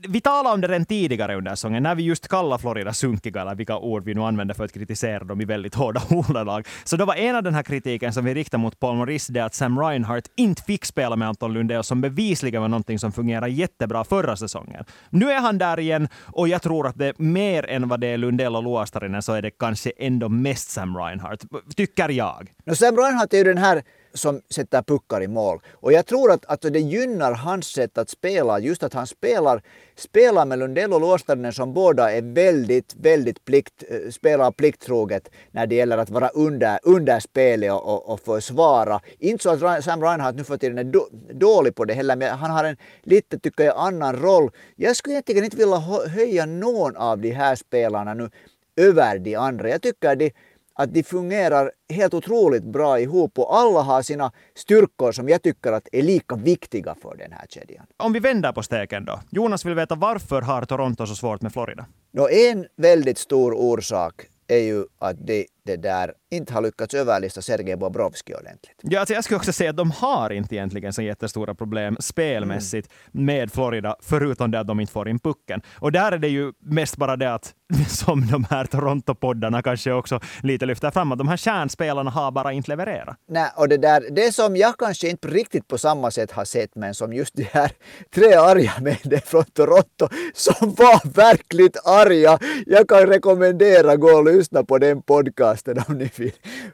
vi 0.08 0.22
talade 0.22 0.54
om 0.54 0.62
det 0.62 0.68
redan 0.68 0.86
tidigare 0.86 1.36
under 1.36 1.52
säsongen 1.52 1.84
när 1.84 1.96
vi 1.96 2.04
just 2.04 2.28
kallade 2.28 2.62
Florida 2.62 2.94
sunkiga, 2.94 3.42
eller 3.42 3.56
vilka 3.56 3.78
ord 3.78 4.04
vi 4.04 4.14
nu 4.14 4.22
använder 4.22 4.54
för 4.54 4.66
att 4.66 4.74
kritisera 4.74 5.24
dem 5.24 5.42
i 5.42 5.46
väldigt 5.46 5.76
hårda 5.76 6.02
ordalag. 6.10 6.68
Så 6.84 6.98
då 6.98 7.06
var 7.06 7.16
en 7.16 7.36
av 7.36 7.44
den 7.44 7.56
här 7.56 7.64
kritiken 7.64 8.14
som 8.14 8.26
vi 8.26 8.34
riktade 8.34 8.62
mot 8.62 8.80
Paul 8.80 8.98
Maurice 8.98 9.34
det 9.34 9.46
att 9.46 9.54
Sam 9.54 9.80
Reinhardt 9.80 10.32
inte 10.36 10.62
fick 10.64 10.86
spela 10.86 11.16
med 11.16 11.28
Anton 11.28 11.54
Lundell 11.54 11.84
som 11.84 12.02
bevisligen 12.02 12.62
var 12.62 12.70
någonting 12.70 13.00
som 13.00 13.12
fungerar 13.12 13.48
jätte 13.48 13.83
jättebra 13.84 14.04
förra 14.04 14.36
säsongen. 14.36 14.86
Nu 15.10 15.32
är 15.32 15.40
han 15.40 15.58
där 15.58 15.80
igen 15.80 16.08
och 16.32 16.48
jag 16.48 16.62
tror 16.62 16.88
att 16.88 16.98
det 16.98 17.20
mer 17.20 17.66
än 17.70 17.88
vad 17.88 18.00
det 18.00 18.08
är 18.08 18.18
Lundell 18.18 18.56
och 18.56 18.64
Luostarinen 18.64 19.22
så 19.22 19.34
är 19.34 19.42
det 19.42 19.52
kanske 19.52 19.92
ändå 19.98 20.30
mest 20.30 20.70
Sam 20.70 20.98
Reinhardt, 20.98 21.44
tycker 21.76 22.10
jag. 22.10 22.52
No, 22.66 22.76
Sam 22.76 22.98
Reinhardt 22.98 23.34
är 23.34 23.38
ju 23.38 23.44
den 23.44 23.58
här 23.58 23.84
som 24.14 24.42
sätter 24.50 24.82
puckar 24.82 25.24
i 25.24 25.28
mål. 25.28 25.60
Och 25.72 25.94
jag 25.94 26.06
tror 26.06 26.32
att, 26.32 26.46
att 26.46 26.62
det 26.62 26.80
gynnar 26.80 27.32
hans 27.32 27.66
sätt 27.66 27.98
att 27.98 28.10
spela, 28.10 28.60
just 28.60 28.84
att 28.84 28.94
han 28.94 29.08
spelar, 29.08 29.62
spelar 29.96 30.46
med 30.46 30.60
Lundell 30.60 30.94
och 30.94 31.02
Luostarinen 31.02 31.54
som 31.54 31.74
båda 31.74 32.12
är 32.12 32.22
väldigt, 32.22 32.96
väldigt 32.96 33.46
plikt, 33.46 33.84
eh, 33.90 34.12
spelar 34.12 34.52
plikttroget 34.52 35.30
när 35.52 35.68
det 35.68 35.76
gäller 35.76 35.98
att 35.98 36.10
vara 36.10 36.30
under, 36.30 36.80
under 36.84 37.20
spelet 37.20 37.72
och, 37.72 37.94
och, 37.94 38.10
och 38.10 38.20
försvara. 38.20 39.02
Inte 39.20 39.44
så 39.44 39.66
att 39.66 39.84
Sam 39.84 40.04
Reinhardt 40.04 40.38
nu 40.38 40.44
för 40.44 40.58
tiden 40.58 40.78
är 40.78 40.84
då, 40.84 41.08
dålig 41.34 41.76
på 41.76 41.86
det 41.86 41.94
heller, 41.94 42.16
men 42.16 42.38
han 42.38 42.52
har 42.52 42.64
en 42.64 42.78
lite, 43.04 43.40
tycker 43.40 43.64
jag, 43.64 43.78
annan 43.78 44.16
roll. 44.16 44.52
Jag 44.76 44.96
skulle 44.96 45.14
egentligen 45.14 45.44
inte 45.44 45.58
vilja 45.58 45.78
höja 46.08 46.46
någon 46.46 46.96
av 46.96 47.20
de 47.20 47.32
här 47.32 47.56
spelarna 47.56 48.14
nu 48.14 48.30
över 48.76 49.20
de 49.20 49.36
andra. 49.36 49.70
Jag 49.70 49.82
tycker 49.82 50.16
de 50.16 50.32
att 50.74 50.94
de 50.94 51.04
fungerar 51.04 51.72
helt 51.90 52.14
otroligt 52.14 52.64
bra 52.64 53.00
ihop 53.00 53.40
och 53.40 53.58
alla 53.58 53.82
har 53.82 54.02
sina 54.02 54.32
styrkor 54.56 55.12
som 55.12 55.30
jag 55.30 55.42
tycker 55.42 55.72
att 55.72 55.88
är 55.92 56.02
lika 56.02 56.36
viktiga 56.36 56.96
för 57.02 57.16
den 57.18 57.32
här 57.32 57.46
kedjan. 57.50 57.86
Om 57.98 58.14
vi 58.14 58.20
vänder 58.20 58.52
på 58.52 58.64
steken 58.64 59.06
då. 59.06 59.20
Jonas 59.30 59.66
vill 59.66 59.76
veta 59.76 59.96
varför 59.96 60.42
har 60.42 60.66
Toronto 60.66 61.08
så 61.08 61.16
svårt 61.16 61.42
med 61.42 61.54
Florida? 61.54 61.86
Nå, 62.12 62.30
en 62.30 62.66
väldigt 62.78 63.18
stor 63.18 63.54
orsak 63.54 64.14
är 64.48 64.58
ju 64.58 64.86
att 65.00 65.28
de 65.28 65.46
det 65.66 65.76
där 65.76 66.14
inte 66.36 66.54
har 66.54 66.62
lyckats 66.62 66.94
överlista 66.94 67.42
Sergej 67.42 67.76
Bobrovski 67.76 68.34
ordentligt. 68.34 68.80
Ja, 68.82 69.00
alltså 69.00 69.14
jag 69.14 69.24
skulle 69.24 69.38
också 69.38 69.54
säga 69.54 69.70
att 69.70 69.78
de 69.78 69.92
har 69.92 70.30
inte 70.30 70.56
egentligen 70.56 70.94
så 70.94 71.02
jättestora 71.02 71.56
problem 71.56 71.98
spelmässigt 72.00 72.90
mm. 73.14 73.26
med 73.26 73.52
Florida, 73.52 73.96
förutom 74.02 74.52
det 74.52 74.60
att 74.60 74.68
de 74.68 74.80
inte 74.80 74.94
får 74.94 75.10
in 75.10 75.20
pucken. 75.20 75.62
Och 75.76 75.92
där 75.92 76.12
är 76.12 76.18
det 76.18 76.28
ju 76.28 76.54
mest 76.60 76.98
bara 76.98 77.16
det 77.16 77.34
att, 77.34 77.54
som 77.88 78.28
de 78.28 78.46
här 78.50 78.66
Toronto-poddarna 78.66 79.62
kanske 79.62 79.92
också 79.92 80.20
lite 80.44 80.66
lyfter 80.66 80.92
fram, 80.92 81.12
att 81.12 81.18
de 81.18 81.28
här 81.28 81.38
kärnspelarna 81.38 82.12
har 82.12 82.32
bara 82.32 82.52
inte 82.52 82.72
levererat. 82.72 83.18
Nej, 83.28 83.52
och 83.56 83.70
det 83.70 83.78
där, 83.78 84.04
det 84.12 84.32
som 84.32 84.56
jag 84.56 84.78
kanske 84.78 85.10
inte 85.10 85.28
riktigt 85.28 85.68
på 85.68 85.78
samma 85.78 86.12
sätt 86.12 86.32
har 86.32 86.46
sett, 86.46 86.76
men 86.76 86.94
som 86.94 87.14
just 87.14 87.36
de 87.36 87.44
här 87.44 87.72
tre 88.16 88.34
arga 88.34 88.74
männen 88.82 89.22
från 89.26 89.44
Toronto, 89.44 90.08
som 90.34 90.74
var 90.74 91.14
verkligt 91.14 91.78
arga. 91.86 92.40
Jag 92.66 92.90
kan 92.90 93.08
rekommendera 93.08 93.96
gå 93.96 94.08
och 94.08 94.26
lyssna 94.26 94.64
på 94.64 94.78
den 94.78 95.02
podcasten 95.02 95.44
podcasten 95.44 95.84
om 95.88 95.98
ni 95.98 96.12
vill 96.16 96.23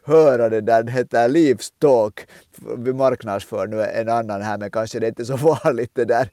höra 0.04 0.50
det 0.50 0.62
där. 0.62 0.84
Den 0.84 0.94
heter 0.94 1.30
Livstalk. 1.30 2.20
Vi 2.78 2.94
marknadsför 2.94 3.68
nu 3.68 3.82
en 3.82 4.10
annan 4.10 4.42
här 4.42 4.58
men 4.58 4.72
kanske 4.72 5.00
det 5.00 5.06
är 5.06 5.10
inte 5.10 5.26
så 5.26 5.38
farligt 5.64 5.92
det 5.94 6.06
där. 6.06 6.30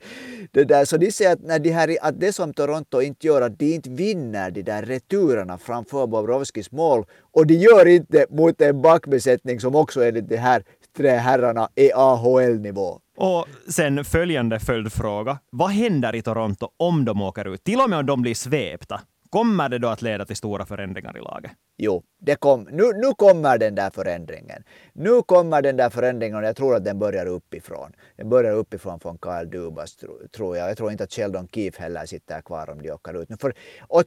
Det 0.50 0.64
där. 0.64 0.85
Så 0.85 0.96
de 0.96 1.12
säger 1.12 1.32
att, 1.32 1.42
när 1.42 1.58
de 1.58 1.70
här, 1.70 1.96
att 2.02 2.20
det 2.20 2.32
som 2.32 2.54
Toronto 2.54 3.02
inte 3.02 3.26
gör, 3.26 3.42
att 3.42 3.58
de 3.58 3.75
inte 3.75 3.90
vinner 3.90 4.50
de 4.50 4.62
där 4.62 4.82
returerna 4.82 5.58
framför 5.58 6.06
Bobrovskis 6.06 6.73
mål 6.73 7.04
och 7.32 7.46
de 7.46 7.54
gör 7.54 7.87
inte 7.87 8.26
mot 8.30 8.61
en 8.61 8.82
backbesättning 8.82 9.61
som 9.61 9.75
också 9.75 10.04
enligt 10.04 10.28
de 10.28 10.37
här 10.37 10.62
tre 10.96 11.11
herrarna 11.11 11.68
är 11.75 11.90
AHL-nivå. 11.94 13.00
Och 13.16 13.46
sen 13.68 14.04
följande 14.04 14.61
följdfråga. 14.61 15.38
Vad 15.50 15.70
händer 15.70 16.14
i 16.14 16.23
Toronto 16.23 16.68
om 16.76 17.04
de 17.04 17.23
åker 17.23 17.54
ut? 17.54 17.64
Till 17.64 17.80
och 17.80 17.90
med 17.90 17.99
om 17.99 18.06
de 18.06 18.23
blir 18.23 18.35
svepta. 18.35 19.00
Kommer 19.37 19.69
det 19.69 19.78
då 19.78 19.88
att 19.88 20.02
leda 20.02 20.25
till 20.25 20.37
stora 20.37 20.66
förändringar 20.66 21.16
i 21.16 21.21
laget? 21.21 21.50
Jo, 21.76 22.02
det 22.19 22.37
kom, 22.37 22.62
nu, 22.62 22.83
nu 22.83 23.14
kommer 23.16 23.59
den 23.59 23.75
där 23.75 23.90
förändringen. 23.90 24.62
Nu 24.93 25.23
kommer 25.23 25.62
den 25.62 25.76
där 25.76 25.90
förändringen 25.90 26.37
och 26.37 26.45
jag 26.45 26.57
tror 26.57 26.76
att 26.76 26.85
den 26.85 26.99
börjar 26.99 27.26
uppifrån. 27.26 27.93
Den 28.16 28.28
börjar 28.28 28.52
uppifrån 28.52 29.00
från 29.00 29.19
Kyle 29.25 29.50
Dubas 29.50 29.97
tror 30.37 30.57
jag. 30.57 30.71
Jag 30.71 30.76
tror 30.76 30.93
inte 30.93 31.05
att 31.05 31.12
Sheldon 31.12 31.49
Keefe 31.49 31.83
heller 31.83 32.07
sitter 32.07 32.40
kvar 32.40 32.71
om 32.71 32.83
de 32.83 32.90
åker 32.90 33.23
ut. 33.23 33.40
För, 33.40 33.55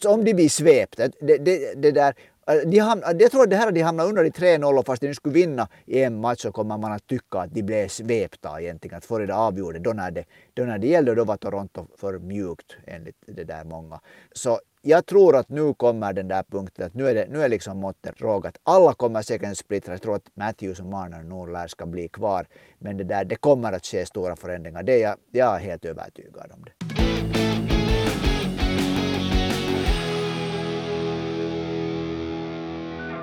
om 0.07 0.23
de 0.23 0.33
blir 0.33 0.49
svepta, 0.49 1.07
det, 1.21 1.37
det, 1.37 1.81
det 1.81 1.91
där 1.91 2.13
äh, 2.47 2.69
de 2.69 2.79
ham, 2.79 2.99
äh, 2.99 3.11
jag 3.19 3.31
tror 3.31 3.43
att 3.43 3.49
det 3.49 3.55
här 3.55 3.71
de 3.71 3.81
hamnar 3.81 4.05
under 4.05 4.23
i 4.23 4.29
3-0 4.29 4.83
fast 4.85 5.01
de 5.01 5.13
skulle 5.13 5.33
vinna 5.33 5.67
i 5.85 6.03
en 6.03 6.21
match 6.21 6.41
så 6.41 6.51
kommer 6.51 6.77
man 6.77 6.91
att 6.91 7.07
tycka 7.07 7.39
att 7.39 7.53
de 7.53 7.63
blev 7.63 7.87
svepta 7.87 8.61
egentligen. 8.61 8.97
Att 8.97 9.05
Florida 9.05 9.35
avgjorde 9.35 9.79
då 9.79 9.93
när 9.93 10.11
det, 10.11 10.25
då 10.53 10.63
när 10.63 10.77
det 10.77 10.87
gällde 10.87 11.15
då 11.15 11.23
var 11.23 11.37
Toronto 11.37 11.87
för 11.97 12.19
mjukt 12.19 12.77
enligt 12.85 13.23
det 13.27 13.43
där 13.43 13.63
många. 13.63 13.99
Så 14.33 14.59
jag 14.81 15.05
tror 15.05 15.35
att 15.35 15.49
nu 15.49 15.73
kommer 15.73 16.13
den 16.13 16.27
där 16.27 16.43
punkten 16.43 16.85
att 16.85 16.93
nu 16.93 17.07
är, 17.07 17.15
det, 17.15 17.27
nu 17.29 17.41
är 17.41 17.49
liksom 17.49 17.77
måttet 17.79 18.21
rågat. 18.21 18.57
Alla 18.63 18.93
kommer 18.93 19.21
säkert 19.21 19.57
splittra. 19.57 19.93
Jag 19.93 20.01
tror 20.01 20.15
att 20.15 20.29
Matthews 20.33 20.79
och 20.79 20.85
Marner 20.85 21.23
nog 21.23 21.49
lär 21.49 21.67
ska 21.67 21.85
bli 21.85 22.07
kvar. 22.07 22.47
Men 22.79 22.97
det, 22.97 23.03
där, 23.03 23.25
det 23.25 23.35
kommer 23.35 23.73
att 23.73 23.85
ske 23.85 24.05
stora 24.05 24.35
förändringar. 24.35 24.83
Det 24.83 24.93
är 24.93 25.01
jag, 25.01 25.15
jag 25.31 25.55
är 25.55 25.59
helt 25.59 25.85
övertygad 25.85 26.51
om 26.51 26.65
det. 26.65 26.98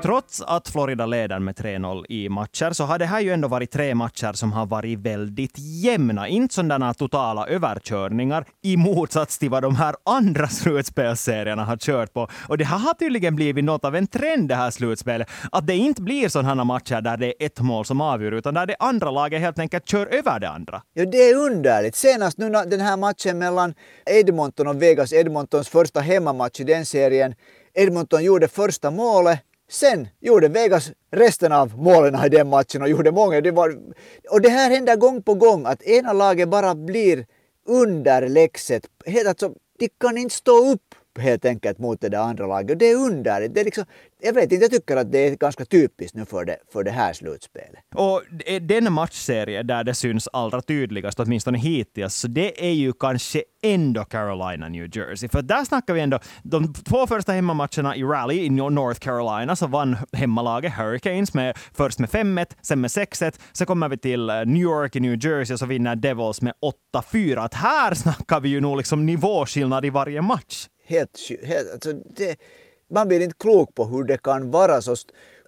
Trots 0.06 0.42
att 0.42 0.68
Florida 0.68 1.06
leder 1.06 1.38
med 1.38 1.54
3-0 1.54 2.04
i 2.08 2.28
matcher 2.28 2.70
så 2.72 2.84
har 2.84 2.98
det 2.98 3.06
här 3.06 3.20
ju 3.20 3.32
ändå 3.32 3.48
varit 3.48 3.70
tre 3.70 3.94
matcher 3.94 4.32
som 4.32 4.52
har 4.52 4.66
varit 4.66 4.98
väldigt 4.98 5.58
jämna. 5.58 6.28
Inte 6.28 6.54
sådana 6.54 6.94
totala 6.94 7.46
överkörningar 7.46 8.44
i 8.62 8.76
motsats 8.76 9.38
till 9.38 9.50
vad 9.50 9.62
de 9.62 9.76
här 9.76 9.94
andra 10.04 10.48
slutspelsserierna 10.48 11.64
har 11.64 11.76
kört 11.76 12.12
på. 12.12 12.28
Och 12.48 12.58
det 12.58 12.64
här 12.64 12.78
har 12.78 12.94
tydligen 12.94 13.36
blivit 13.36 13.64
något 13.64 13.84
av 13.84 13.96
en 13.96 14.06
trend 14.06 14.48
det 14.48 14.54
här 14.54 14.70
slutspelet. 14.70 15.28
Att 15.52 15.66
det 15.66 15.74
inte 15.74 16.02
blir 16.02 16.28
sådana 16.28 16.64
matcher 16.64 17.00
där 17.00 17.16
det 17.16 17.26
är 17.26 17.46
ett 17.46 17.60
mål 17.60 17.84
som 17.84 18.00
avgör 18.00 18.32
utan 18.32 18.54
där 18.54 18.66
det 18.66 18.76
andra 18.78 19.10
laget 19.10 19.40
helt 19.40 19.58
enkelt 19.58 19.88
kör 19.88 20.06
över 20.06 20.40
det 20.40 20.48
andra. 20.48 20.82
Ja, 20.94 21.04
det 21.04 21.30
är 21.30 21.36
underligt. 21.36 21.96
Senast 21.96 22.38
nu 22.38 22.50
den 22.50 22.80
här 22.80 22.96
matchen 22.96 23.38
mellan 23.38 23.74
Edmonton 24.10 24.66
och 24.66 24.82
Vegas, 24.82 25.12
Edmontons 25.12 25.68
första 25.68 26.00
hemmamatch 26.00 26.60
i 26.60 26.64
den 26.64 26.86
serien. 26.86 27.34
Edmonton 27.74 28.24
gjorde 28.24 28.48
första 28.48 28.90
målet 28.90 29.40
Sen 29.68 30.08
gjorde 30.20 30.48
Vegas 30.48 30.92
resten 31.10 31.52
av 31.52 31.78
målen 31.78 32.24
i 32.24 32.28
den 32.28 32.48
matchen 32.48 32.82
och 32.82 32.88
gjorde 32.88 33.12
många. 33.12 33.40
Det 33.40 33.50
var, 33.50 33.78
och 34.30 34.40
det 34.40 34.48
här 34.48 34.70
händer 34.70 34.96
gång 34.96 35.22
på 35.22 35.34
gång 35.34 35.66
att 35.66 35.82
ena 35.82 36.12
laget 36.12 36.48
bara 36.48 36.74
blir 36.74 37.26
underlägset. 37.66 38.86
Alltså, 39.28 39.52
de 39.78 39.88
kan 40.00 40.18
inte 40.18 40.34
stå 40.34 40.72
upp 40.72 40.94
helt 41.18 41.44
enkelt 41.44 41.78
mot 41.78 42.00
det 42.00 42.08
där 42.08 42.18
andra 42.18 42.46
laget. 42.46 42.78
Det 42.78 42.90
är 42.90 42.96
underligt. 42.96 43.54
Det 43.54 43.60
är 43.60 43.64
liksom, 43.64 43.84
jag 44.22 44.32
vet 44.32 44.52
inte, 44.52 44.64
jag 44.64 44.70
tycker 44.70 44.96
att 44.96 45.12
det 45.12 45.18
är 45.18 45.36
ganska 45.36 45.64
typiskt 45.64 46.16
nu 46.16 46.24
för 46.24 46.44
det, 46.44 46.56
för 46.72 46.84
det 46.84 46.90
här 46.90 47.12
slutspelet. 47.12 47.80
Och 47.94 48.22
den 48.60 48.92
matchserie 48.92 49.62
där 49.62 49.84
det 49.84 49.94
syns 49.94 50.28
allra 50.32 50.62
tydligast, 50.62 51.20
åtminstone 51.20 51.58
hittills, 51.58 52.14
så 52.14 52.28
det 52.28 52.66
är 52.66 52.72
ju 52.72 52.92
kanske 52.92 53.42
ändå 53.62 54.04
Carolina, 54.04 54.68
New 54.68 54.96
Jersey. 54.96 55.28
För 55.28 55.42
där 55.42 55.64
snackar 55.64 55.94
vi 55.94 56.00
ändå, 56.00 56.18
de 56.42 56.74
två 56.74 57.06
första 57.06 57.32
hemmamatcherna 57.32 57.96
i 57.96 58.02
Rally 58.02 58.44
i 58.44 58.50
North 58.50 59.00
Carolina 59.00 59.56
så 59.56 59.66
vann 59.66 59.96
hemmalaget 60.12 60.72
Hurricanes 60.72 61.34
med, 61.34 61.56
först 61.74 61.98
med 61.98 62.10
5-1, 62.10 62.46
sen 62.62 62.80
med 62.80 62.88
6-1. 62.88 63.40
Sen 63.52 63.66
kommer 63.66 63.88
vi 63.88 63.98
till 63.98 64.30
eh, 64.30 64.36
New 64.36 64.62
York 64.62 64.96
i 64.96 65.00
New 65.00 65.24
Jersey 65.24 65.54
och 65.54 65.58
så 65.58 65.66
vinner 65.66 65.96
Devils 65.96 66.42
med 66.42 66.52
8-4. 66.94 67.44
Att 67.44 67.54
här 67.54 67.94
snackar 67.94 68.40
vi 68.40 68.48
ju 68.48 68.60
nog 68.60 68.76
liksom 68.76 69.06
nivåskillnad 69.06 69.84
i 69.84 69.90
varje 69.90 70.22
match. 70.22 70.66
Helt, 70.86 71.18
helt 71.42 71.72
alltså 71.72 71.92
det, 71.92 72.36
man 72.90 73.08
blir 73.08 73.20
inte 73.20 73.36
klok 73.38 73.74
på 73.74 73.84
hur 73.84 74.04
det 74.04 74.22
kan 74.22 74.50
vara 74.50 74.82
så 74.82 74.96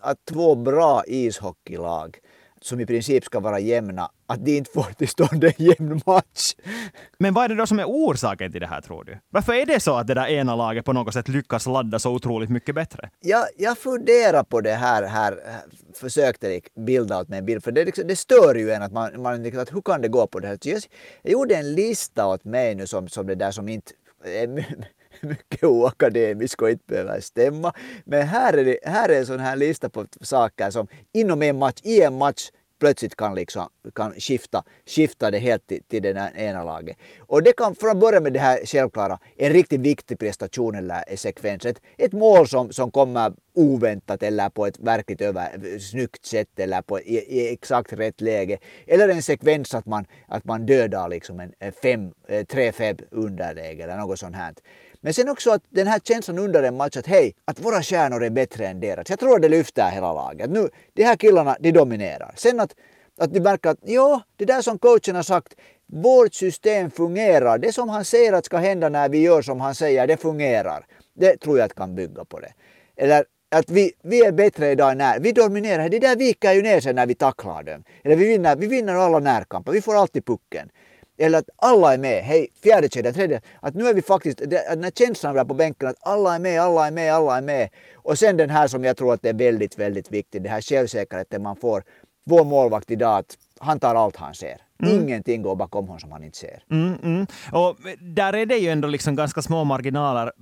att 0.00 0.25
två 0.25 0.54
bra 0.54 1.02
ishockeylag 1.07 2.18
som 2.61 2.80
i 2.80 2.87
princip 2.87 3.25
ska 3.25 3.40
vara 3.40 3.59
jämna, 3.59 4.11
att 4.26 4.45
de 4.45 4.57
inte 4.57 4.71
får 4.71 4.92
till 4.99 5.09
stånd 5.09 5.45
en 5.45 5.52
jämn 5.57 6.00
match. 6.07 6.54
Men 7.18 7.35
vad 7.35 7.45
är 7.45 7.49
det 7.49 7.54
då 7.54 7.66
som 7.66 7.78
är 7.78 7.85
orsaken 7.85 8.52
till 8.52 8.61
det 8.61 8.66
här 8.66 8.80
tror 8.80 9.04
du? 9.04 9.18
Varför 9.30 9.52
är 9.52 9.66
det 9.66 9.80
så 9.80 9.95
att 9.95 10.07
det 10.07 10.14
där 10.14 10.26
ena 10.26 10.57
laget 10.57 10.85
på 10.85 10.92
något 10.92 11.14
sätt 11.14 11.28
lyckas 11.28 11.66
ladda 11.66 11.99
så 11.99 12.12
otroligt 12.12 12.50
mycket 12.50 12.75
bättre? 12.75 13.11
Jag, 13.21 13.47
jag 13.57 13.78
funderar 13.78 14.42
på 14.42 14.61
det 14.61 14.75
här, 14.75 15.02
här 15.02 15.38
försökte 15.95 16.61
bilda 16.87 17.21
åt 17.21 17.28
mig 17.28 17.38
en 17.38 17.47
bild, 17.47 17.64
för 17.64 17.73
det, 17.73 17.85
liksom, 17.85 18.07
det 18.07 18.16
stör 18.16 18.54
ju 18.54 18.71
en 18.71 18.83
att 18.83 18.92
man, 18.92 19.23
man 19.23 19.42
liksom, 19.42 19.62
att 19.62 19.75
hur 19.75 19.80
kan 19.80 20.02
det 20.02 20.09
gå 20.09 20.26
på 20.26 20.40
det 20.40 20.49
här? 20.49 20.59
Jag, 20.62 20.83
jag 21.23 21.33
gjorde 21.33 21.57
en 21.57 21.75
lista 21.75 22.26
åt 22.26 22.45
mig 22.45 22.75
nu 22.75 22.87
som, 22.87 23.09
som 23.09 23.26
det 23.26 23.35
där 23.35 23.50
som 23.50 23.68
inte 23.68 23.92
mycket 25.29 25.65
oakademisk 25.65 26.63
och 26.63 26.71
inte 26.71 26.85
behöver 26.87 27.21
stämma. 27.21 27.73
Men 28.05 28.27
här 28.27 28.53
är, 28.53 28.65
det, 28.65 28.79
här 28.83 29.09
är 29.09 29.19
en 29.19 29.27
sån 29.27 29.41
här 29.41 29.57
lista 29.57 29.89
på 29.89 30.07
saker 30.21 30.71
som 30.71 30.87
inom 31.13 31.43
en 31.43 31.59
match, 31.59 31.81
i 31.83 32.03
en 32.03 32.19
match 32.19 32.51
plötsligt 32.79 33.17
kan, 33.17 33.35
liksom, 33.35 33.69
kan 33.95 34.13
skifta, 34.13 34.65
skifta 34.87 35.31
det 35.31 35.39
helt 35.39 35.67
till, 35.67 35.83
till 35.89 36.03
det 36.03 36.33
ena 36.37 36.65
laget. 36.65 36.97
Och 37.19 37.43
det 37.43 37.53
kan, 37.53 37.75
från 37.75 37.91
att 37.91 38.01
börja 38.01 38.21
med 38.21 38.33
det 38.33 38.39
här 38.39 38.67
självklara, 38.67 39.19
en 39.37 39.53
riktigt 39.53 39.81
viktig 39.81 40.19
prestation 40.19 40.75
eller 40.75 41.17
sekvens. 41.17 41.67
Ett, 41.67 41.81
ett 41.97 42.13
mål 42.13 42.49
som, 42.49 42.73
som 42.73 42.91
kommer 42.91 43.33
oväntat 43.55 44.23
eller 44.23 44.49
på 44.49 44.67
ett 44.67 44.79
verkligt 44.79 45.21
över, 45.21 45.79
snyggt 45.79 46.27
sätt 46.27 46.59
eller 46.59 46.83
på, 46.83 47.01
i, 47.01 47.17
i 47.17 47.53
exakt 47.53 47.93
rätt 47.93 48.21
läge. 48.21 48.59
Eller 48.87 49.09
en 49.09 49.23
sekvens 49.23 49.75
att 49.75 49.87
man, 49.87 50.07
att 50.29 50.45
man 50.45 50.67
dödar 50.67 51.09
liksom 51.09 51.41
en 51.41 51.73
fem, 51.83 52.13
eh, 52.29 52.45
tre 52.45 52.73
fem 52.73 52.97
underläge 53.11 53.83
eller 53.83 53.97
något 53.97 54.19
sånt 54.19 54.37
här. 54.37 54.55
Men 55.00 55.14
sen 55.14 55.28
också 55.28 55.50
att 55.50 55.62
den 55.69 55.87
här 55.87 55.99
känslan 55.99 56.38
under 56.38 56.62
en 56.62 56.76
match 56.76 56.97
att 56.97 57.07
hej, 57.07 57.35
att 57.45 57.61
våra 57.61 57.83
stjärnor 57.83 58.25
är 58.25 58.31
bättre 58.31 58.67
än 58.67 58.81
deras. 58.81 59.11
Jag 59.11 59.19
tror 59.19 59.37
att 59.37 59.43
det 59.43 59.49
lyfter 59.49 59.90
hela 59.90 60.12
laget. 60.12 60.50
Nu, 60.50 60.69
de 60.93 61.05
här 61.05 61.17
killarna, 61.17 61.57
de 61.61 61.73
dominerar. 61.73 62.35
Sen 62.37 62.61
att, 62.61 62.75
att 63.19 63.35
de 63.35 63.40
märker 63.40 63.71
att 63.71 63.78
ja, 63.83 64.23
det 64.37 64.45
där 64.45 64.62
som 64.62 64.78
coachen 64.78 65.17
har 65.17 65.23
sagt, 65.23 65.55
vårt 65.87 66.35
system 66.35 66.90
fungerar. 66.90 67.59
Det 67.59 67.73
som 67.73 67.88
han 67.88 68.05
säger 68.05 68.33
att 68.33 68.45
ska 68.45 68.57
hända 68.57 68.88
när 68.88 69.09
vi 69.09 69.19
gör 69.19 69.43
som 69.43 69.61
han 69.61 69.75
säger, 69.75 70.07
det 70.07 70.17
fungerar. 70.17 70.87
Det 71.14 71.37
tror 71.37 71.59
jag 71.59 71.67
att 71.67 71.75
kan 71.75 71.95
bygga 71.95 72.25
på 72.25 72.40
det. 72.40 72.52
Eller 72.97 73.25
att 73.50 73.71
vi, 73.71 73.93
vi 74.02 74.25
är 74.25 74.33
bättre 74.33 74.71
idag 74.71 74.97
när 74.97 75.21
vi 75.21 75.33
dominerar. 75.33 75.88
Det 75.88 75.99
där 75.99 76.17
viker 76.17 76.52
ju 76.52 76.62
ner 76.62 76.81
sig 76.81 76.95
när 76.95 77.07
vi 77.07 77.14
tacklar 77.14 77.62
dem. 77.62 77.85
Eller 78.05 78.17
vi 78.17 78.28
vinner, 78.28 78.57
vi 78.57 78.67
vinner 78.67 78.95
alla 78.95 79.19
närkamper, 79.19 79.73
vi 79.73 79.81
får 79.81 79.97
alltid 79.97 80.25
pucken. 80.25 80.71
Eller 81.19 81.39
att 81.39 81.49
alla 81.57 81.95
är 81.95 81.99
med, 81.99 82.25
hej, 82.25 82.49
fjärde 82.63 82.89
kedjan, 82.89 83.15
tredje, 83.15 83.41
att 83.61 83.75
nu 83.75 83.87
är 83.87 83.95
vi 83.95 84.03
faktiskt, 84.03 84.39
den 84.39 84.85
här 84.85 84.91
känslan 84.91 85.35
där 85.35 85.45
på 85.45 85.55
bänken 85.55 85.89
att 85.89 85.97
alla 86.01 86.35
är 86.35 86.39
med, 86.39 86.61
alla 86.61 86.87
är 86.87 86.91
med, 86.91 87.15
alla 87.15 87.37
är 87.37 87.43
med. 87.43 87.69
Och 87.95 88.19
sen 88.19 88.37
den 88.37 88.51
här 88.51 88.69
som 88.69 88.85
jag 88.85 88.97
tror 88.97 89.15
att 89.15 89.25
är 89.25 89.33
väldigt, 89.33 89.79
väldigt 89.79 90.13
viktig, 90.13 90.43
det 90.43 90.49
här 90.49 90.61
självsäkerheten 90.61 91.43
man 91.43 91.57
får. 91.57 91.83
Vår 92.25 92.45
målvakt 92.45 92.91
idag, 92.91 93.19
att 93.19 93.39
han 93.59 93.81
tar 93.81 93.95
allt 93.95 94.17
han 94.17 94.35
ser. 94.35 94.68
Mm. 94.83 95.03
Ingenting 95.03 95.43
går 95.43 95.57
bakom 95.57 95.87
honom 95.87 96.01
som 96.01 96.13
han 96.13 96.25
inte 96.25 96.39
ser. 96.39 96.63
Mm, 96.71 96.95
mm. 97.03 97.27
Och 97.53 97.77
där 98.01 98.33
är 98.33 98.47
det 98.47 98.57
ju 98.57 98.69
ändå 98.69 98.89
liksom 98.89 99.17
ganska 99.17 99.43
små 99.43 99.65
marginaler, 99.65 100.33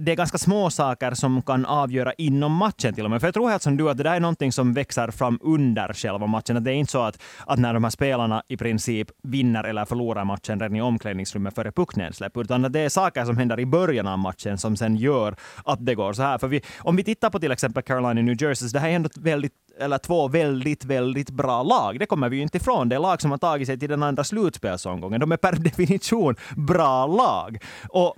det 0.00 0.12
är 0.12 0.16
ganska 0.16 0.38
små 0.38 0.70
saker 0.70 1.14
som 1.14 1.42
kan 1.42 1.66
avgöra 1.66 2.12
inom 2.12 2.52
matchen 2.52 2.94
till 2.94 3.04
och 3.04 3.10
med. 3.10 3.20
För 3.20 3.26
jag 3.26 3.34
tror 3.34 3.50
helt 3.50 3.62
som 3.62 3.76
du 3.76 3.90
att 3.90 3.96
det 3.96 4.02
där 4.02 4.14
är 4.14 4.20
någonting 4.20 4.52
som 4.52 4.72
växer 4.72 5.10
fram 5.10 5.38
under 5.42 5.92
själva 5.92 6.26
matchen. 6.26 6.56
Att 6.56 6.64
det 6.64 6.70
är 6.70 6.74
inte 6.74 6.92
så 6.92 7.02
att, 7.02 7.22
att 7.46 7.58
när 7.58 7.74
de 7.74 7.84
här 7.84 7.90
spelarna 7.90 8.42
i 8.48 8.56
princip 8.56 9.08
vinner 9.22 9.64
eller 9.64 9.84
förlorar 9.84 10.24
matchen 10.24 10.60
redan 10.60 10.76
i 10.76 10.82
omklädningsrummet 10.82 11.54
före 11.54 11.72
pucknedsläpp, 11.72 12.36
utan 12.36 12.64
att 12.64 12.72
det 12.72 12.80
är 12.80 12.88
saker 12.88 13.24
som 13.24 13.36
händer 13.36 13.60
i 13.60 13.66
början 13.66 14.06
av 14.06 14.18
matchen 14.18 14.58
som 14.58 14.76
sen 14.76 14.96
gör 14.96 15.36
att 15.64 15.86
det 15.86 15.94
går 15.94 16.12
så 16.12 16.22
här. 16.22 16.38
För 16.38 16.48
vi, 16.48 16.60
om 16.78 16.96
vi 16.96 17.04
tittar 17.04 17.30
på 17.30 17.38
till 17.38 17.52
exempel 17.52 17.82
Carolina 17.82 18.12
New 18.12 18.42
Jersey, 18.42 18.68
så 18.68 18.72
det 18.72 18.80
här 18.80 18.88
är 18.88 18.92
ändå 18.96 19.08
väldigt 19.20 19.52
eller 19.78 19.98
två 19.98 20.28
väldigt, 20.28 20.84
väldigt 20.84 21.30
bra 21.30 21.62
lag. 21.62 21.98
Det 21.98 22.06
kommer 22.06 22.28
vi 22.28 22.36
ju 22.36 22.42
inte 22.42 22.56
ifrån. 22.56 22.88
Det 22.88 22.96
är 22.96 23.00
lag 23.00 23.20
som 23.20 23.30
har 23.30 23.38
tagit 23.38 23.66
sig 23.66 23.71
till 23.76 23.88
den 23.88 24.02
andra 24.02 24.24
slutspelsomgången. 24.24 25.20
De 25.20 25.32
är 25.32 25.36
per 25.36 25.52
definition 25.56 26.34
bra 26.56 27.06
lag. 27.06 27.58
Och 27.88 28.16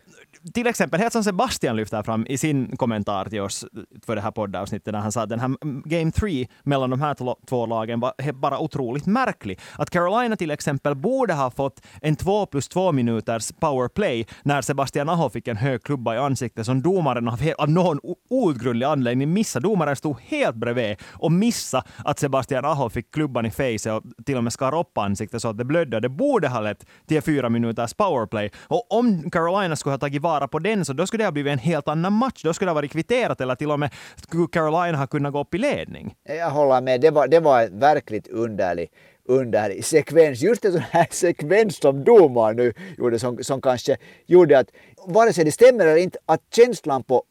till 0.54 0.66
exempel, 0.66 1.00
helt 1.00 1.12
som 1.12 1.24
Sebastian 1.24 1.76
lyfter 1.76 2.02
fram 2.02 2.26
i 2.28 2.38
sin 2.38 2.76
kommentar 2.76 3.24
till 3.24 3.40
oss 3.40 3.64
för 4.06 4.16
det 4.16 4.22
här 4.22 4.30
poddavsnittet, 4.30 4.92
när 4.92 5.00
han 5.00 5.12
sa 5.12 5.22
att 5.22 5.28
den 5.28 5.40
här 5.40 5.56
Game 5.88 6.10
3 6.10 6.46
mellan 6.62 6.90
de 6.90 7.00
här 7.00 7.46
två 7.46 7.66
lagen 7.66 8.00
var 8.00 8.32
bara 8.32 8.58
otroligt 8.58 9.06
märklig. 9.06 9.60
Att 9.78 9.90
Carolina 9.90 10.36
till 10.36 10.50
exempel 10.50 10.94
borde 10.94 11.34
ha 11.34 11.50
fått 11.50 11.80
en 12.02 12.16
2 12.16 12.46
plus 12.46 12.68
2 12.68 12.92
minuters 12.92 13.52
powerplay 13.52 14.26
när 14.42 14.62
Sebastian 14.62 15.08
Aho 15.08 15.30
fick 15.30 15.48
en 15.48 15.56
hög 15.56 15.82
klubba 15.82 16.14
i 16.14 16.18
ansiktet 16.18 16.66
som 16.66 16.82
domaren 16.82 17.28
av 17.58 17.70
någon 17.70 18.00
outgrundlig 18.30 18.86
anledning 18.86 19.32
missade. 19.32 19.68
Domaren 19.68 19.96
stod 19.96 20.20
helt 20.20 20.56
bredvid 20.56 20.96
och 21.12 21.32
missade 21.32 21.84
att 22.04 22.18
Sebastian 22.18 22.64
Aho 22.64 22.90
fick 22.90 23.14
klubban 23.14 23.46
i 23.46 23.50
face 23.50 23.92
och 23.92 24.02
till 24.24 24.36
och 24.36 24.44
med 24.44 24.52
skar 24.52 24.78
upp 24.78 24.98
ansiktet 24.98 25.42
så 25.42 25.48
att 25.48 25.58
det 25.58 25.64
blödde. 25.64 26.00
Det 26.00 26.08
borde 26.08 26.48
ha 26.48 26.60
lett 26.60 26.86
till 27.06 27.22
fyra 27.22 27.48
minuters 27.48 27.94
powerplay. 27.94 28.50
Och 28.58 28.92
om 28.92 29.30
Carolina 29.30 29.76
skulle 29.76 29.92
ha 29.92 29.98
tagit 29.98 30.22
vara 30.24 30.48
på 30.48 30.58
den, 30.58 30.84
så 30.84 30.92
då 30.92 31.06
skulle 31.06 31.22
det 31.22 31.26
ha 31.26 31.32
blivit 31.32 31.52
en 31.52 31.58
helt 31.58 31.88
annan 31.88 32.12
match. 32.12 32.42
Då 32.44 32.52
skulle 32.54 32.68
det 32.68 32.70
ha 32.70 32.80
varit 32.82 32.92
kvitterat 32.92 33.40
eller 33.40 33.54
till 33.54 33.70
och 33.70 33.80
med 33.80 33.90
skulle 34.16 34.46
Carolina 34.52 34.98
ha 34.98 35.06
kunnat 35.06 35.32
gå 35.32 35.40
upp 35.40 35.54
i 35.54 35.58
ledning. 35.58 36.14
Jag 36.24 36.50
håller 36.50 36.80
med. 36.80 37.00
Det 37.00 37.10
var, 37.10 37.28
det 37.28 37.40
var 37.40 37.62
en 37.62 37.78
verkligt 37.78 38.28
underlig 38.28 38.88
underlig 39.28 39.84
sekvens. 39.84 40.42
Just 40.42 40.64
en 40.64 40.72
sån 40.72 40.80
här 40.90 41.06
sekvens 41.10 41.76
som 41.76 42.04
domaren 42.04 42.56
nu 42.56 42.72
gjorde 42.98 43.18
som, 43.18 43.44
som 43.44 43.60
kanske 43.60 43.96
gjorde 44.26 44.58
att, 44.58 44.70
vare 45.06 45.32
sig 45.32 45.44
det 45.44 45.52
stämmer 45.52 45.86
eller 45.86 46.02
inte, 46.02 46.18
att 46.26 46.40
känslan 46.56 47.02
på 47.02 47.22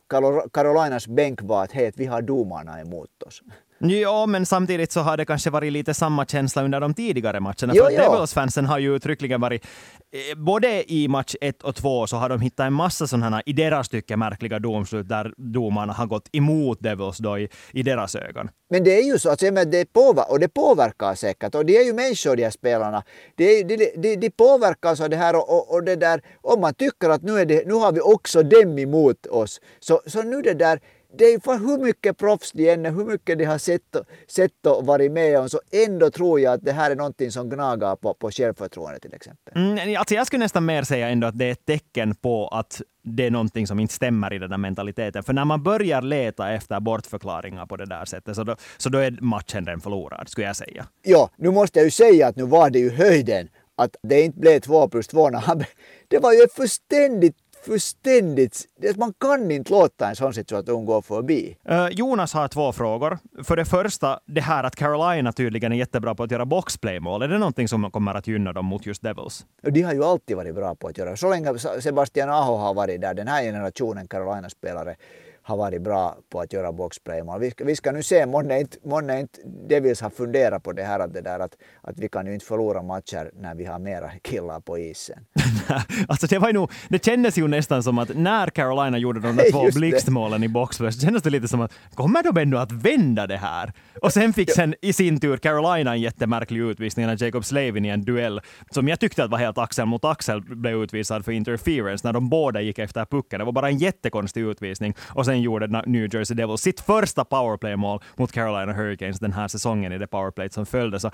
Carolinas 0.54 1.08
bänk 1.08 1.42
var 1.42 1.64
att 1.64 1.72
hej, 1.72 1.92
vi 1.96 2.06
har 2.06 2.22
domarna 2.22 2.82
emot 2.82 3.24
oss. 3.24 3.42
Ja, 3.90 4.26
men 4.26 4.46
samtidigt 4.46 4.92
så 4.92 5.00
har 5.00 5.18
det 5.18 5.26
kanske 5.26 5.50
varit 5.50 5.74
lite 5.74 5.94
samma 5.94 6.26
känsla 6.26 6.64
under 6.64 6.80
de 6.80 6.94
tidigare 6.94 7.40
matcherna. 7.40 7.74
Jo, 7.76 7.84
för 7.84 7.92
Devils-fansen 7.92 8.66
har 8.66 8.80
ju 8.80 8.96
uttryckligen 8.96 9.42
varit, 9.42 9.66
eh, 9.66 10.38
både 10.38 10.92
i 10.94 11.08
match 11.08 11.36
1 11.42 11.64
och 11.64 11.76
2 11.76 12.08
så 12.08 12.18
har 12.18 12.30
de 12.30 12.42
hittat 12.42 12.68
en 12.68 12.74
massa 12.74 13.08
sådana 13.08 13.42
i 13.46 13.54
deras 13.54 13.90
tycke 13.90 14.18
märkliga 14.18 14.60
domslut 14.60 15.10
där 15.10 15.34
domarna 15.38 15.94
har 15.94 16.06
gått 16.06 16.30
emot 16.32 16.80
Devils 16.82 17.18
då 17.18 17.40
i, 17.40 17.50
i 17.72 17.84
deras 17.84 18.16
ögon. 18.16 18.50
Men 18.70 18.84
det 18.84 19.00
är 19.00 19.04
ju 19.04 19.20
så, 19.20 19.30
att 19.30 19.40
det 19.72 19.94
påver 19.94 20.32
och 20.32 20.40
det 20.40 20.48
påverkar 20.48 21.16
säkert. 21.16 21.56
Och 21.56 21.66
det 21.66 21.78
är 21.78 21.86
ju 21.86 21.94
människor 21.94 22.36
de 22.36 22.44
här 22.44 22.52
spelarna. 22.52 23.04
De, 23.36 23.64
de, 23.64 23.92
de, 23.98 24.16
de 24.16 24.30
påverkas 24.30 25.02
av 25.02 25.10
det 25.10 25.16
här 25.16 25.36
och, 25.36 25.50
och, 25.50 25.74
och, 25.74 25.84
det 25.84 25.96
där. 25.96 26.22
Om 26.42 26.62
man 26.62 26.74
tycker 26.74 27.10
att 27.10 27.24
nu, 27.24 27.40
är 27.40 27.46
det, 27.46 27.68
nu 27.68 27.74
har 27.74 27.92
vi 27.92 28.00
också 28.00 28.44
dem 28.44 28.80
emot 28.80 29.26
oss. 29.26 29.62
Så, 29.80 30.02
så 30.06 30.22
nu 30.22 30.42
det 30.42 30.54
där 30.54 30.80
det 31.18 31.26
är 31.26 31.40
för 31.40 31.58
hur 31.58 31.78
mycket 31.78 32.18
proffs 32.18 32.52
de 32.52 32.70
än 32.70 32.86
är, 32.86 32.92
hur 32.92 33.06
mycket 33.06 33.38
de 33.38 33.46
har 33.46 33.58
sett, 33.58 33.96
sett 34.28 34.66
och 34.66 34.86
varit 34.86 35.12
med 35.12 35.40
om, 35.40 35.50
så 35.50 35.60
ändå 35.72 36.10
tror 36.10 36.40
jag 36.40 36.54
att 36.54 36.66
det 36.66 36.72
här 36.72 36.92
är 36.92 36.96
någonting 36.96 37.32
som 37.32 37.50
gnagar 37.50 37.96
på, 37.96 38.14
på 38.14 38.32
självförtroende 38.32 39.00
till 39.00 39.14
exempel. 39.14 39.54
Mm, 39.56 39.98
alltså 39.98 40.16
jag 40.16 40.28
skulle 40.28 40.44
nästan 40.44 40.66
mer 40.66 40.84
säga 40.84 41.10
ändå 41.10 41.28
att 41.28 41.38
det 41.38 41.46
är 41.46 41.52
ett 41.52 41.66
tecken 41.66 42.16
på 42.16 42.48
att 42.48 42.82
det 43.04 43.26
är 43.26 43.32
någonting 43.32 43.68
som 43.68 43.80
inte 43.80 43.94
stämmer 43.94 44.34
i 44.34 44.40
den 44.40 44.50
där 44.50 44.58
mentaliteten. 44.58 45.24
För 45.24 45.34
när 45.34 45.46
man 45.46 45.64
börjar 45.64 46.02
leta 46.02 46.52
efter 46.52 46.80
bortförklaringar 46.80 47.66
på 47.66 47.78
det 47.78 47.86
där 47.86 48.06
sättet, 48.06 48.36
så 48.36 48.44
då, 48.44 48.56
så 48.78 48.90
då 48.90 48.98
är 48.98 49.18
matchen 49.22 49.66
den 49.66 49.82
förlorad, 49.82 50.30
skulle 50.30 50.48
jag 50.48 50.56
säga. 50.56 50.88
Ja, 51.04 51.30
nu 51.38 51.52
måste 51.52 51.80
jag 51.80 51.86
ju 51.86 51.92
säga 51.92 52.28
att 52.28 52.36
nu 52.36 52.44
var 52.44 52.70
det 52.70 52.80
ju 52.80 52.90
höjden 52.90 53.50
att 53.76 53.96
det 54.04 54.22
inte 54.22 54.40
blev 54.40 54.60
två 54.60 54.88
plus 54.88 55.08
två. 55.08 55.30
Det 56.08 56.20
var 56.20 56.34
ju 56.34 56.42
ett 56.42 56.54
fullständigt 56.54 57.38
fullständigt... 57.66 58.66
Man 58.96 59.14
kan 59.20 59.52
inte 59.52 59.72
låta 59.72 60.10
en 60.10 60.16
sån 60.16 60.34
situation 60.34 60.86
gå 60.86 61.02
förbi. 61.02 61.58
Uh, 61.70 61.88
Jonas 61.92 62.34
har 62.34 62.48
två 62.48 62.72
frågor. 62.72 63.20
För 63.44 63.56
det 63.56 63.66
första, 63.66 64.20
det 64.26 64.42
här 64.42 64.64
att 64.64 64.76
Carolina 64.76 65.34
tydligen 65.34 65.72
är 65.72 65.76
jättebra 65.76 66.16
på 66.16 66.24
att 66.24 66.32
göra 66.32 66.46
boxplaymål. 66.46 67.22
Är 67.22 67.28
det 67.28 67.38
någonting 67.38 67.68
som 67.68 67.92
kommer 67.92 68.16
att 68.16 68.28
gynna 68.28 68.54
dem 68.54 68.66
mot 68.66 68.86
just 68.86 69.02
Devils? 69.02 69.46
De 69.62 69.82
har 69.82 69.94
ju 69.94 70.04
alltid 70.04 70.38
varit 70.38 70.56
bra 70.56 70.76
på 70.76 70.88
att 70.88 70.98
göra. 70.98 71.16
Så 71.16 71.30
länge 71.30 71.60
Sebastian 71.80 72.30
Aho 72.30 72.56
har 72.56 72.74
varit 72.74 73.02
där, 73.02 73.14
den 73.14 73.28
här 73.28 73.44
generationen 73.44 74.08
Carolina-spelare, 74.08 74.96
har 75.44 75.58
varit 75.58 75.82
bra 75.82 76.18
på 76.30 76.40
att 76.40 76.54
göra 76.54 76.72
boxplaymål. 76.72 77.40
Vi, 77.40 77.54
vi 77.58 77.76
ska 77.76 77.92
nu 77.92 78.04
se, 78.04 78.26
månne 78.26 78.60
inte, 78.60 78.78
månne 78.84 79.20
inte 79.20 79.40
Devils 79.70 80.02
har 80.02 80.10
funderat 80.10 80.64
på 80.64 80.72
det 80.72 80.84
här 80.84 81.00
att, 81.00 81.14
det 81.14 81.22
där, 81.22 81.40
att, 81.40 81.58
att 81.82 82.00
vi 82.00 82.10
kan 82.10 82.28
ju 82.28 82.34
inte 82.34 82.46
förlora 82.46 82.82
matcher 82.82 83.32
när 83.34 83.56
vi 83.56 83.66
har 83.66 83.80
mera 83.80 84.10
killar 84.22 84.60
på 84.60 84.78
isen. 84.78 85.20
alltså 86.08 86.28
det, 86.28 86.40
var 86.40 86.54
nog, 86.54 86.72
det 86.90 87.06
kändes 87.06 87.38
ju 87.38 87.48
nästan 87.48 87.84
som 87.84 87.98
att 87.98 88.16
när 88.16 88.48
Carolina 88.48 88.98
gjorde 88.98 89.20
de 89.20 89.36
där 89.36 89.52
två 89.52 89.70
blixtmålen 89.74 90.44
i 90.44 90.48
boxplay 90.48 90.92
så 90.92 91.00
kändes 91.00 91.24
det 91.24 91.30
lite 91.30 91.48
som 91.48 91.62
att 91.62 91.74
kommer 91.94 92.24
de 92.24 92.38
ändå 92.38 92.58
att 92.58 92.72
vända 92.72 93.28
det 93.28 93.38
här? 93.38 93.74
Och 94.02 94.14
sen 94.14 94.34
fick 94.34 94.52
sen 94.52 94.76
i 94.82 94.94
sin 94.94 95.20
tur 95.20 95.38
Carolina 95.38 95.92
en 95.92 96.02
jättemärklig 96.02 96.60
utvisning 96.60 97.06
när 97.06 97.24
Jacob 97.24 97.46
Slavin 97.46 97.86
i 97.86 97.90
en 97.90 98.06
duell 98.06 98.42
som 98.72 98.88
jag 98.88 99.00
tyckte 99.00 99.24
att 99.24 99.32
var 99.32 99.38
helt 99.38 99.58
axel 99.58 99.86
mot 99.86 100.06
axel 100.06 100.42
blev 100.42 100.84
utvisad 100.84 101.26
för 101.26 101.32
interference 101.32 102.08
när 102.08 102.14
de 102.14 102.30
båda 102.30 102.62
gick 102.62 102.80
efter 102.80 103.06
pucken. 103.06 103.40
Det 103.40 103.46
var 103.46 103.52
bara 103.52 103.70
en 103.70 103.78
jättekonstig 103.78 104.42
utvisning. 104.42 104.94
Och 105.10 105.26
sen 105.26 105.33
gjorde 105.42 105.84
New 105.86 106.16
Jersey 106.16 106.36
Devils 106.36 106.62
sitt 106.62 106.80
första 106.80 107.26
powerplay-mål 107.26 108.02
mot 108.16 108.32
Carolina 108.32 108.74
Hurricanes 108.74 109.20
den 109.20 109.34
här 109.34 109.48
säsongen 109.48 109.92
i 109.92 109.98
det 109.98 110.08
powerplay 110.08 110.50
som 110.50 110.66
följde. 110.66 111.00
Så 111.00 111.12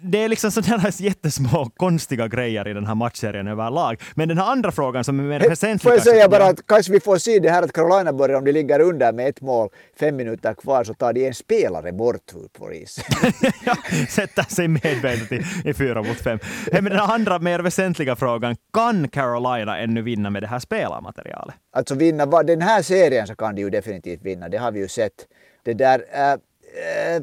det 0.00 0.24
är 0.24 0.28
liksom 0.28 0.50
sådana 0.50 0.88
jättesmå 0.98 1.70
konstiga 1.76 2.28
grejer 2.28 2.68
i 2.68 2.72
den 2.72 2.86
här 2.86 2.94
matchserien 2.94 3.48
överlag. 3.48 4.02
Men 4.14 4.28
den 4.28 4.38
här 4.38 4.52
andra 4.52 4.72
frågan 4.72 5.04
som 5.04 5.20
är 5.20 5.24
mer 5.24 5.48
väsentlig... 5.48 5.82
Får 5.82 5.92
jag 5.92 6.02
säga 6.02 6.28
bara 6.28 6.46
att 6.46 6.66
kanske 6.66 6.92
vi 6.92 7.00
får 7.00 7.18
se 7.18 7.38
det 7.38 7.50
här 7.50 7.62
att 7.62 7.72
Carolina 7.72 8.12
börjar, 8.12 8.38
om 8.38 8.44
de 8.44 8.52
ligger 8.52 8.80
under 8.80 9.12
med 9.12 9.28
ett 9.28 9.40
mål, 9.40 9.68
fem 10.00 10.16
minuter 10.16 10.54
kvar, 10.54 10.84
så 10.84 10.94
tar 10.94 11.12
de 11.12 11.26
en 11.26 11.34
spelare 11.34 11.92
bort 11.92 12.32
på 12.58 12.72
isen. 12.72 13.04
ja, 13.64 13.76
sätter 14.08 14.42
sig 14.42 14.68
medvetet 14.68 15.32
i, 15.32 15.44
i 15.64 15.74
fyra 15.74 16.02
mot 16.02 16.20
fem. 16.20 16.38
Men 16.72 16.84
den 16.84 16.98
andra 16.98 17.38
mer 17.38 17.58
väsentliga 17.58 18.16
frågan, 18.16 18.56
kan 18.72 19.08
Carolina 19.08 19.78
ännu 19.78 20.02
vinna 20.02 20.30
med 20.30 20.42
det 20.42 20.46
här 20.46 20.58
spelarmaterialet? 20.58 21.54
Alltså 21.76 21.94
vinna 21.94 22.42
den 22.42 22.62
här 22.62 22.82
serien 22.82 23.26
så 23.26 23.34
kan 23.38 23.54
de 23.54 23.60
ju 23.60 23.70
definitivt 23.70 24.22
vinna, 24.22 24.48
det 24.48 24.58
har 24.58 24.72
vi 24.72 24.80
ju 24.80 24.88
sett. 24.88 25.28
Det 25.62 25.74
där, 25.74 26.04
äh, 26.12 26.32
äh, 26.32 27.22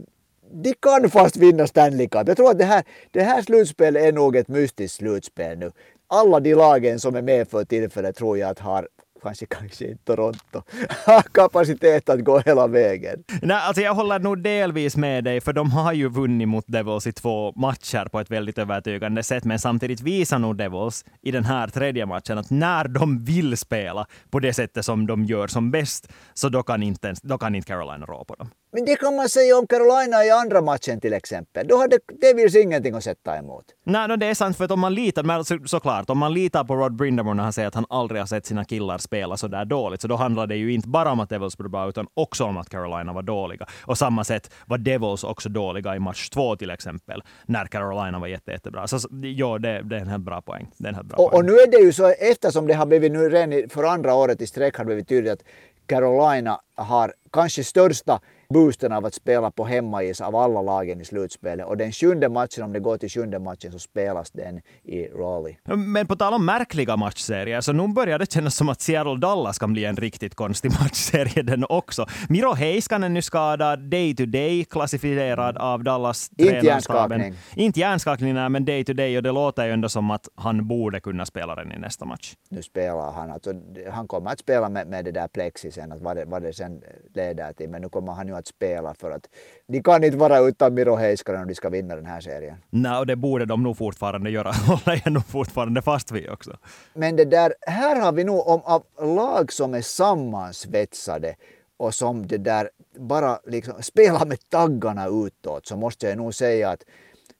de 0.52 0.74
kan 0.74 1.10
fast 1.10 1.38
vinna 1.38 1.68
Stanley 1.68 2.08
Cup. 2.08 2.28
Jag 2.28 2.38
tror 2.38 2.52
att 2.52 2.60
det 2.60 2.66
här, 2.66 2.84
det 3.12 3.24
här 3.24 3.42
slutspelet 3.42 4.04
är 4.04 4.12
nog 4.12 4.36
ett 4.36 4.48
mystiskt 4.48 4.98
slutspel 4.98 5.58
nu. 5.58 5.72
Alla 6.08 6.40
de 6.40 6.56
lagen 6.56 7.00
som 7.00 7.16
är 7.16 7.22
med 7.22 7.48
för 7.48 7.66
tillfället 7.66 8.16
tror 8.16 8.38
jag 8.38 8.50
att 8.50 8.60
har 8.60 8.88
kanske, 9.26 9.46
kanske 9.46 9.88
inte 9.88 10.04
Toronto 10.04 10.62
har 11.06 11.22
kapacitet 11.22 12.10
att 12.10 12.24
gå 12.24 12.40
hela 12.40 12.68
vägen. 12.68 13.24
Nej, 13.42 13.58
alltså 13.58 13.82
jag 13.82 13.94
håller 13.96 14.20
nog 14.20 14.44
delvis 14.44 14.98
med 14.98 15.24
dig, 15.24 15.42
för 15.42 15.54
de 15.54 15.72
har 15.72 15.94
ju 15.94 16.10
vunnit 16.10 16.48
mot 16.48 16.66
Devils 16.68 17.08
i 17.08 17.12
två 17.12 17.54
matcher 17.56 18.08
på 18.12 18.20
ett 18.20 18.32
väldigt 18.32 18.58
övertygande 18.58 19.24
sätt, 19.24 19.44
men 19.44 19.60
samtidigt 19.60 20.02
visar 20.02 20.40
nog 20.40 20.58
Devils 20.58 21.06
i 21.22 21.32
den 21.32 21.44
här 21.46 21.68
tredje 21.68 22.06
matchen 22.06 22.38
att 22.38 22.50
när 22.50 22.88
de 22.88 23.24
vill 23.24 23.58
spela 23.58 24.08
på 24.30 24.40
det 24.40 24.54
sättet 24.54 24.86
som 24.86 25.08
de 25.08 25.26
gör 25.26 25.48
som 25.48 25.72
bäst, 25.72 26.08
så 26.34 26.50
då 26.50 26.64
kan 26.64 26.84
inte, 26.84 27.14
då 27.24 27.38
kan 27.38 27.56
inte 27.56 27.68
Carolina 27.68 28.06
rå 28.06 28.24
på 28.24 28.36
dem. 28.36 28.50
Men 28.76 28.86
det 28.86 28.96
kan 28.96 29.16
man 29.16 29.30
säga 29.30 29.58
om 29.58 29.68
Carolina 29.68 30.26
i 30.26 30.32
andra 30.32 30.62
matchen 30.62 31.00
till 31.00 31.14
exempel. 31.14 31.68
Då 31.68 31.78
hade 31.78 32.00
Devils 32.22 32.56
ingenting 32.56 32.96
att 32.96 33.04
sätta 33.04 33.38
emot. 33.38 33.66
Nej, 33.84 34.08
no, 34.08 34.16
det 34.16 34.26
är 34.26 34.34
sant, 34.34 34.58
för 34.58 34.66
att 34.66 34.72
om 34.72 34.80
man 34.80 34.94
litar, 34.94 35.24
men 35.24 35.46
så, 35.46 35.60
såklart, 35.66 36.10
om 36.10 36.18
man 36.18 36.34
litar 36.34 36.64
på 36.64 36.76
Rod 36.76 36.96
Brindamore 36.96 37.36
när 37.36 37.44
han 37.44 37.54
säger 37.54 37.68
att 37.68 37.76
han 37.76 37.86
aldrig 37.90 38.22
har 38.22 38.26
sett 38.26 38.46
sina 38.46 38.66
killar 38.66 38.98
spela 38.98 39.38
så 39.38 39.48
där 39.48 39.66
dåligt, 39.66 40.02
så 40.02 40.08
då 40.08 40.16
handlar 40.16 40.48
det 40.48 40.56
ju 40.56 40.74
inte 40.74 40.88
bara 40.88 41.12
om 41.12 41.20
att 41.20 41.30
Devils 41.30 41.60
var 41.60 41.68
bra, 41.68 41.90
utan 41.90 42.08
också 42.14 42.44
om 42.44 42.58
att 42.58 42.70
Carolina 42.70 43.14
var 43.14 43.22
dåliga. 43.22 43.68
Och 43.82 43.98
samma 43.98 44.24
sätt 44.24 44.54
var 44.66 44.78
Devils 44.78 45.24
också 45.24 45.50
dåliga 45.50 45.96
i 45.96 46.00
match 46.00 46.30
två 46.30 46.56
till 46.56 46.70
exempel, 46.70 47.24
när 47.46 47.66
Carolina 47.66 48.20
var 48.20 48.28
jätte, 48.28 48.52
jättebra. 48.52 48.88
Så 48.88 49.00
ja, 49.22 49.58
det, 49.58 49.82
det 49.82 49.96
är 49.96 50.00
en 50.00 50.08
helt 50.08 50.24
bra 50.24 50.42
poäng. 50.42 50.72
Det 50.78 50.88
är 50.88 50.90
en 50.90 50.96
helt 50.96 51.08
bra 51.08 51.18
och, 51.18 51.32
poäng. 51.32 51.40
och 51.40 51.46
nu 51.46 51.52
är 51.52 51.72
det 51.72 51.78
ju 51.78 51.94
så, 51.94 52.08
eftersom 52.08 52.68
det 52.68 52.74
har 52.74 52.86
blivit 52.86 53.12
nu 53.12 53.30
redan 53.30 53.70
för 53.70 53.84
andra 53.84 54.14
året 54.14 54.42
i 54.42 54.48
sträck 54.48 54.78
har 54.78 54.84
det 54.84 54.88
blivit 54.88 55.08
tydligt 55.08 55.34
att 55.34 55.44
Carolina 55.88 56.60
har 56.76 57.14
kanske 57.32 57.64
största 57.64 58.20
boosten 58.50 58.92
av 58.92 59.06
att 59.06 59.14
spela 59.14 59.52
på 59.52 59.66
hemmais 59.66 60.22
av 60.22 60.36
alla 60.36 60.62
lagen 60.62 61.02
i 61.02 61.06
slutspelet. 61.06 61.66
Och 61.66 61.78
den 61.78 61.92
sjunde 61.92 62.30
matchen, 62.30 62.64
om 62.64 62.74
det 62.74 62.80
går 62.80 62.98
till 62.98 63.10
sjunde 63.10 63.40
matchen, 63.40 63.72
så 63.72 63.80
spelas 63.80 64.32
den 64.32 64.62
i 64.84 65.08
Raleigh. 65.08 65.58
Men 65.78 66.08
på 66.08 66.16
tal 66.16 66.34
om 66.34 66.46
märkliga 66.46 66.98
matchserier, 66.98 67.62
så 67.62 67.74
nu 67.74 67.88
börjar 67.88 68.20
det 68.20 68.32
kännas 68.32 68.56
som 68.56 68.70
att 68.70 68.82
Seattle-Dallas 68.82 69.60
kan 69.60 69.74
bli 69.74 69.86
en 69.86 69.96
riktigt 69.96 70.36
konstig 70.36 70.72
matchserie 70.82 71.44
den 71.44 71.66
också. 71.70 72.06
Miro 72.30 72.54
Heiskanen 72.54 73.14
nu 73.14 73.22
skadad, 73.22 73.80
day 73.80 74.16
to 74.16 74.26
day 74.26 74.64
klassificerad 74.64 75.58
av 75.58 75.84
Dallas 75.84 76.32
Inte 76.38 76.66
hjärnskakning. 76.66 77.34
Inte 77.56 77.80
hjärnskakning, 77.80 78.34
men 78.34 78.66
day 78.66 78.84
to 78.84 78.94
day. 78.94 79.18
Och 79.18 79.24
det 79.24 79.32
låter 79.32 79.66
ju 79.66 79.72
ändå 79.72 79.90
som 79.90 80.12
att 80.12 80.30
han 80.36 80.68
borde 80.68 81.00
kunna 81.00 81.26
spela 81.26 81.56
den 81.56 81.72
i 81.72 81.78
nästa 81.80 82.06
match. 82.06 82.36
Nu 82.50 82.62
spelar 82.62 83.12
han. 83.12 83.32
Alltså, 83.32 83.54
han 83.92 84.08
kommer 84.08 84.32
att 84.32 84.40
spela 84.40 84.70
med, 84.70 84.88
med 84.88 85.06
det 85.06 85.12
där 85.12 85.28
plexisen, 85.28 85.92
att 85.92 86.02
vad 86.02 86.18
det, 86.18 86.26
vad 86.26 86.42
det 86.42 86.54
sen 86.54 86.82
leder 87.14 87.54
till. 87.54 87.70
Men 87.70 87.82
nu 87.82 87.90
kommer 87.90 88.14
han 88.14 88.28
ju 88.28 88.35
att 88.36 88.48
spela 88.48 88.94
för 88.94 89.12
att 89.12 89.30
de 89.68 89.84
kan 89.84 90.04
inte 90.04 90.18
vara 90.18 90.40
utan 90.40 90.74
Miro 90.74 90.96
Heiskanen 90.96 91.42
om 91.42 91.48
de 91.48 91.56
ska 91.56 91.70
vinna 91.70 91.96
den 91.96 92.06
här 92.06 92.22
serien. 92.22 92.56
Nej, 92.70 92.98
och 92.98 93.08
det 93.08 93.16
borde 93.16 93.46
de 93.46 93.64
nog 93.64 93.78
fortfarande 93.78 94.30
göra. 94.30 94.52
håller 94.68 95.02
jag 95.04 95.14
nog 95.14 95.26
fortfarande 95.26 95.82
fast 95.82 96.12
vid 96.12 96.30
också. 96.30 96.58
Men 96.94 97.16
det 97.16 97.26
där, 97.26 97.54
här 97.62 98.02
har 98.02 98.12
vi 98.12 98.24
nog 98.24 98.48
om 98.48 98.62
av 98.64 98.84
lag 99.16 99.54
som 99.54 99.74
är 99.74 99.82
sammansvetsade 99.82 101.36
och 101.78 101.94
som 101.94 102.28
det 102.28 102.38
där 102.38 102.70
bara 102.98 103.40
liksom 103.46 103.84
spelar 103.84 104.26
med 104.26 104.50
taggarna 104.50 105.08
utåt 105.08 105.68
så 105.68 105.78
måste 105.78 106.08
jag 106.08 106.18
nog 106.18 106.34
säga 106.34 106.70
att 106.70 106.84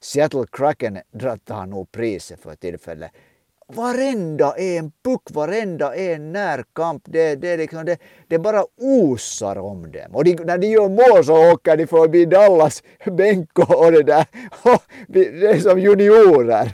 Seattle 0.00 0.46
Kraken 0.52 0.98
tar 1.44 1.66
nog 1.66 1.92
priset 1.92 2.40
för 2.40 2.54
tillfället 2.54 3.10
varenda 3.74 4.54
en 4.56 4.92
puck, 5.04 5.22
varenda 5.30 5.94
en 5.94 6.32
närkamp, 6.32 7.02
det, 7.06 7.34
det, 7.34 7.56
liksom, 7.56 7.84
det, 7.84 7.98
det 8.28 8.38
bara 8.38 8.64
osar 8.80 9.58
om 9.58 9.92
dem. 9.92 10.14
Och 10.14 10.24
de, 10.24 10.34
när 10.34 10.58
de 10.58 10.66
gör 10.66 10.88
mål 10.88 11.24
så 11.24 11.52
åker 11.52 11.76
de 11.76 11.86
förbi 11.86 12.24
Dallas 12.24 12.82
bänk 13.04 13.58
och 13.58 13.92
det 13.92 14.02
där. 14.02 14.26
det 15.08 15.26
är 15.26 15.60
som 15.60 15.80
juniorer. 15.80 16.72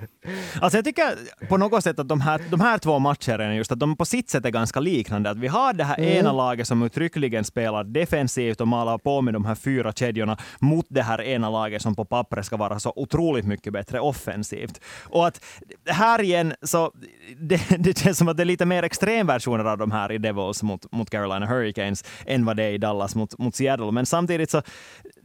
Alltså 0.60 0.78
jag 0.78 0.84
tycker 0.84 1.18
på 1.48 1.56
något 1.56 1.84
sätt 1.84 1.98
att 1.98 2.08
de 2.08 2.20
här, 2.20 2.40
de 2.50 2.60
här 2.60 2.78
två 2.78 2.98
matcherna 2.98 3.54
just 3.54 3.72
att 3.72 3.78
de 3.78 3.96
på 3.96 4.04
sitt 4.04 4.30
sätt 4.30 4.44
är 4.44 4.50
ganska 4.50 4.80
liknande. 4.80 5.30
Att 5.30 5.38
vi 5.38 5.48
har 5.48 5.72
det 5.72 5.84
här 5.84 5.98
mm. 5.98 6.10
ena 6.10 6.32
laget 6.32 6.68
som 6.68 6.82
uttryckligen 6.82 7.44
spelar 7.44 7.84
defensivt 7.84 8.60
och 8.60 8.68
malar 8.68 8.98
på 8.98 9.20
med 9.20 9.34
de 9.34 9.44
här 9.44 9.54
fyra 9.54 9.92
kedjorna 9.92 10.36
mot 10.58 10.86
det 10.88 11.02
här 11.02 11.22
ena 11.22 11.50
laget 11.50 11.82
som 11.82 11.94
på 11.94 12.04
pappret 12.04 12.46
ska 12.46 12.56
vara 12.56 12.78
så 12.78 12.92
otroligt 12.96 13.46
mycket 13.46 13.72
bättre 13.72 14.00
offensivt. 14.00 14.80
Och 15.04 15.26
att 15.26 15.44
här 15.86 16.22
igen 16.22 16.54
så 16.62 16.92
det, 17.36 17.60
det 17.78 17.98
känns 17.98 18.18
som 18.18 18.28
att 18.28 18.36
det 18.36 18.42
är 18.42 18.44
lite 18.44 18.66
mer 18.66 18.82
extremversioner 18.82 19.64
av 19.64 19.78
de 19.78 19.90
här 19.90 20.12
i 20.12 20.18
Devils 20.18 20.62
mot, 20.62 20.92
mot 20.92 21.10
Carolina 21.10 21.46
Hurricanes 21.46 22.04
än 22.26 22.44
vad 22.44 22.56
det 22.56 22.62
är 22.62 22.70
i 22.70 22.78
Dallas 22.78 23.14
mot, 23.14 23.38
mot 23.38 23.54
Seattle. 23.54 23.90
Men 23.90 24.06
samtidigt 24.06 24.50
så 24.50 24.62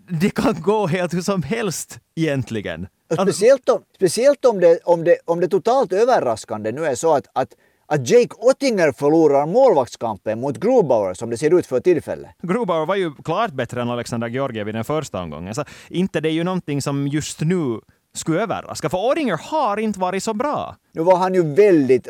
det 0.10 0.30
kan 0.30 0.62
gå 0.62 0.88
helt 0.88 1.14
hur 1.14 1.22
som 1.22 1.44
helst 1.44 2.00
egentligen. 2.16 2.88
Speciellt 3.14 3.70
om, 3.70 3.84
speciellt 3.96 4.46
om, 4.46 4.60
det, 4.60 4.80
om, 4.84 5.04
det, 5.04 5.18
om 5.26 5.40
det 5.40 5.48
totalt 5.48 5.94
överraskande 5.94 6.72
nu 6.72 6.86
är 6.86 6.96
så 6.96 7.16
att, 7.16 7.28
att 7.34 7.56
att 7.90 8.10
Jake 8.10 8.36
Ottinger 8.38 8.92
förlorar 8.92 9.46
målvaktskampen 9.46 10.40
mot 10.40 10.58
Grubauer 10.58 11.14
som 11.14 11.30
det 11.30 11.38
ser 11.38 11.60
ut 11.60 11.66
för 11.66 11.80
tillfället. 11.80 12.32
Grubauer 12.42 12.86
var 12.86 12.96
ju 12.96 13.12
klart 13.24 13.52
bättre 13.52 13.82
än 13.82 13.90
Alexander 13.90 14.28
Georgiev 14.28 14.70
i 14.70 14.72
den 14.72 14.84
första 14.84 15.22
omgången, 15.22 15.56
så 15.56 15.64
inte 15.90 16.22
det 16.22 16.30
är 16.30 16.34
ju 16.34 16.44
någonting 16.44 16.82
som 16.82 17.08
just 17.08 17.42
nu 17.42 17.80
skulle 18.14 18.42
överraska, 18.42 18.90
för 18.90 19.12
Odinger 19.12 19.40
har 19.52 19.78
inte 19.78 20.00
varit 20.00 20.24
så 20.24 20.34
bra. 20.34 20.76
Nu 20.92 21.04
var 21.04 21.18
han 21.18 21.34
ju 21.34 21.54
väldigt, 21.54 22.08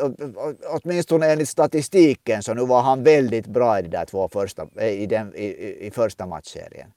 åtminstone 0.69 1.31
enligt 1.31 1.49
statistiken, 1.49 2.43
så 2.43 2.53
nu 2.53 2.65
var 2.65 2.81
han 2.81 3.03
väldigt 3.03 3.47
bra 3.47 3.79
i 3.79 3.81
de 3.81 3.87
där 3.87 4.05
två 4.05 4.29
första, 4.29 4.85
i, 4.85 5.05
den, 5.05 5.35
i, 5.35 5.45
i 5.87 5.91
första 5.91 6.25
matchserien. 6.25 6.87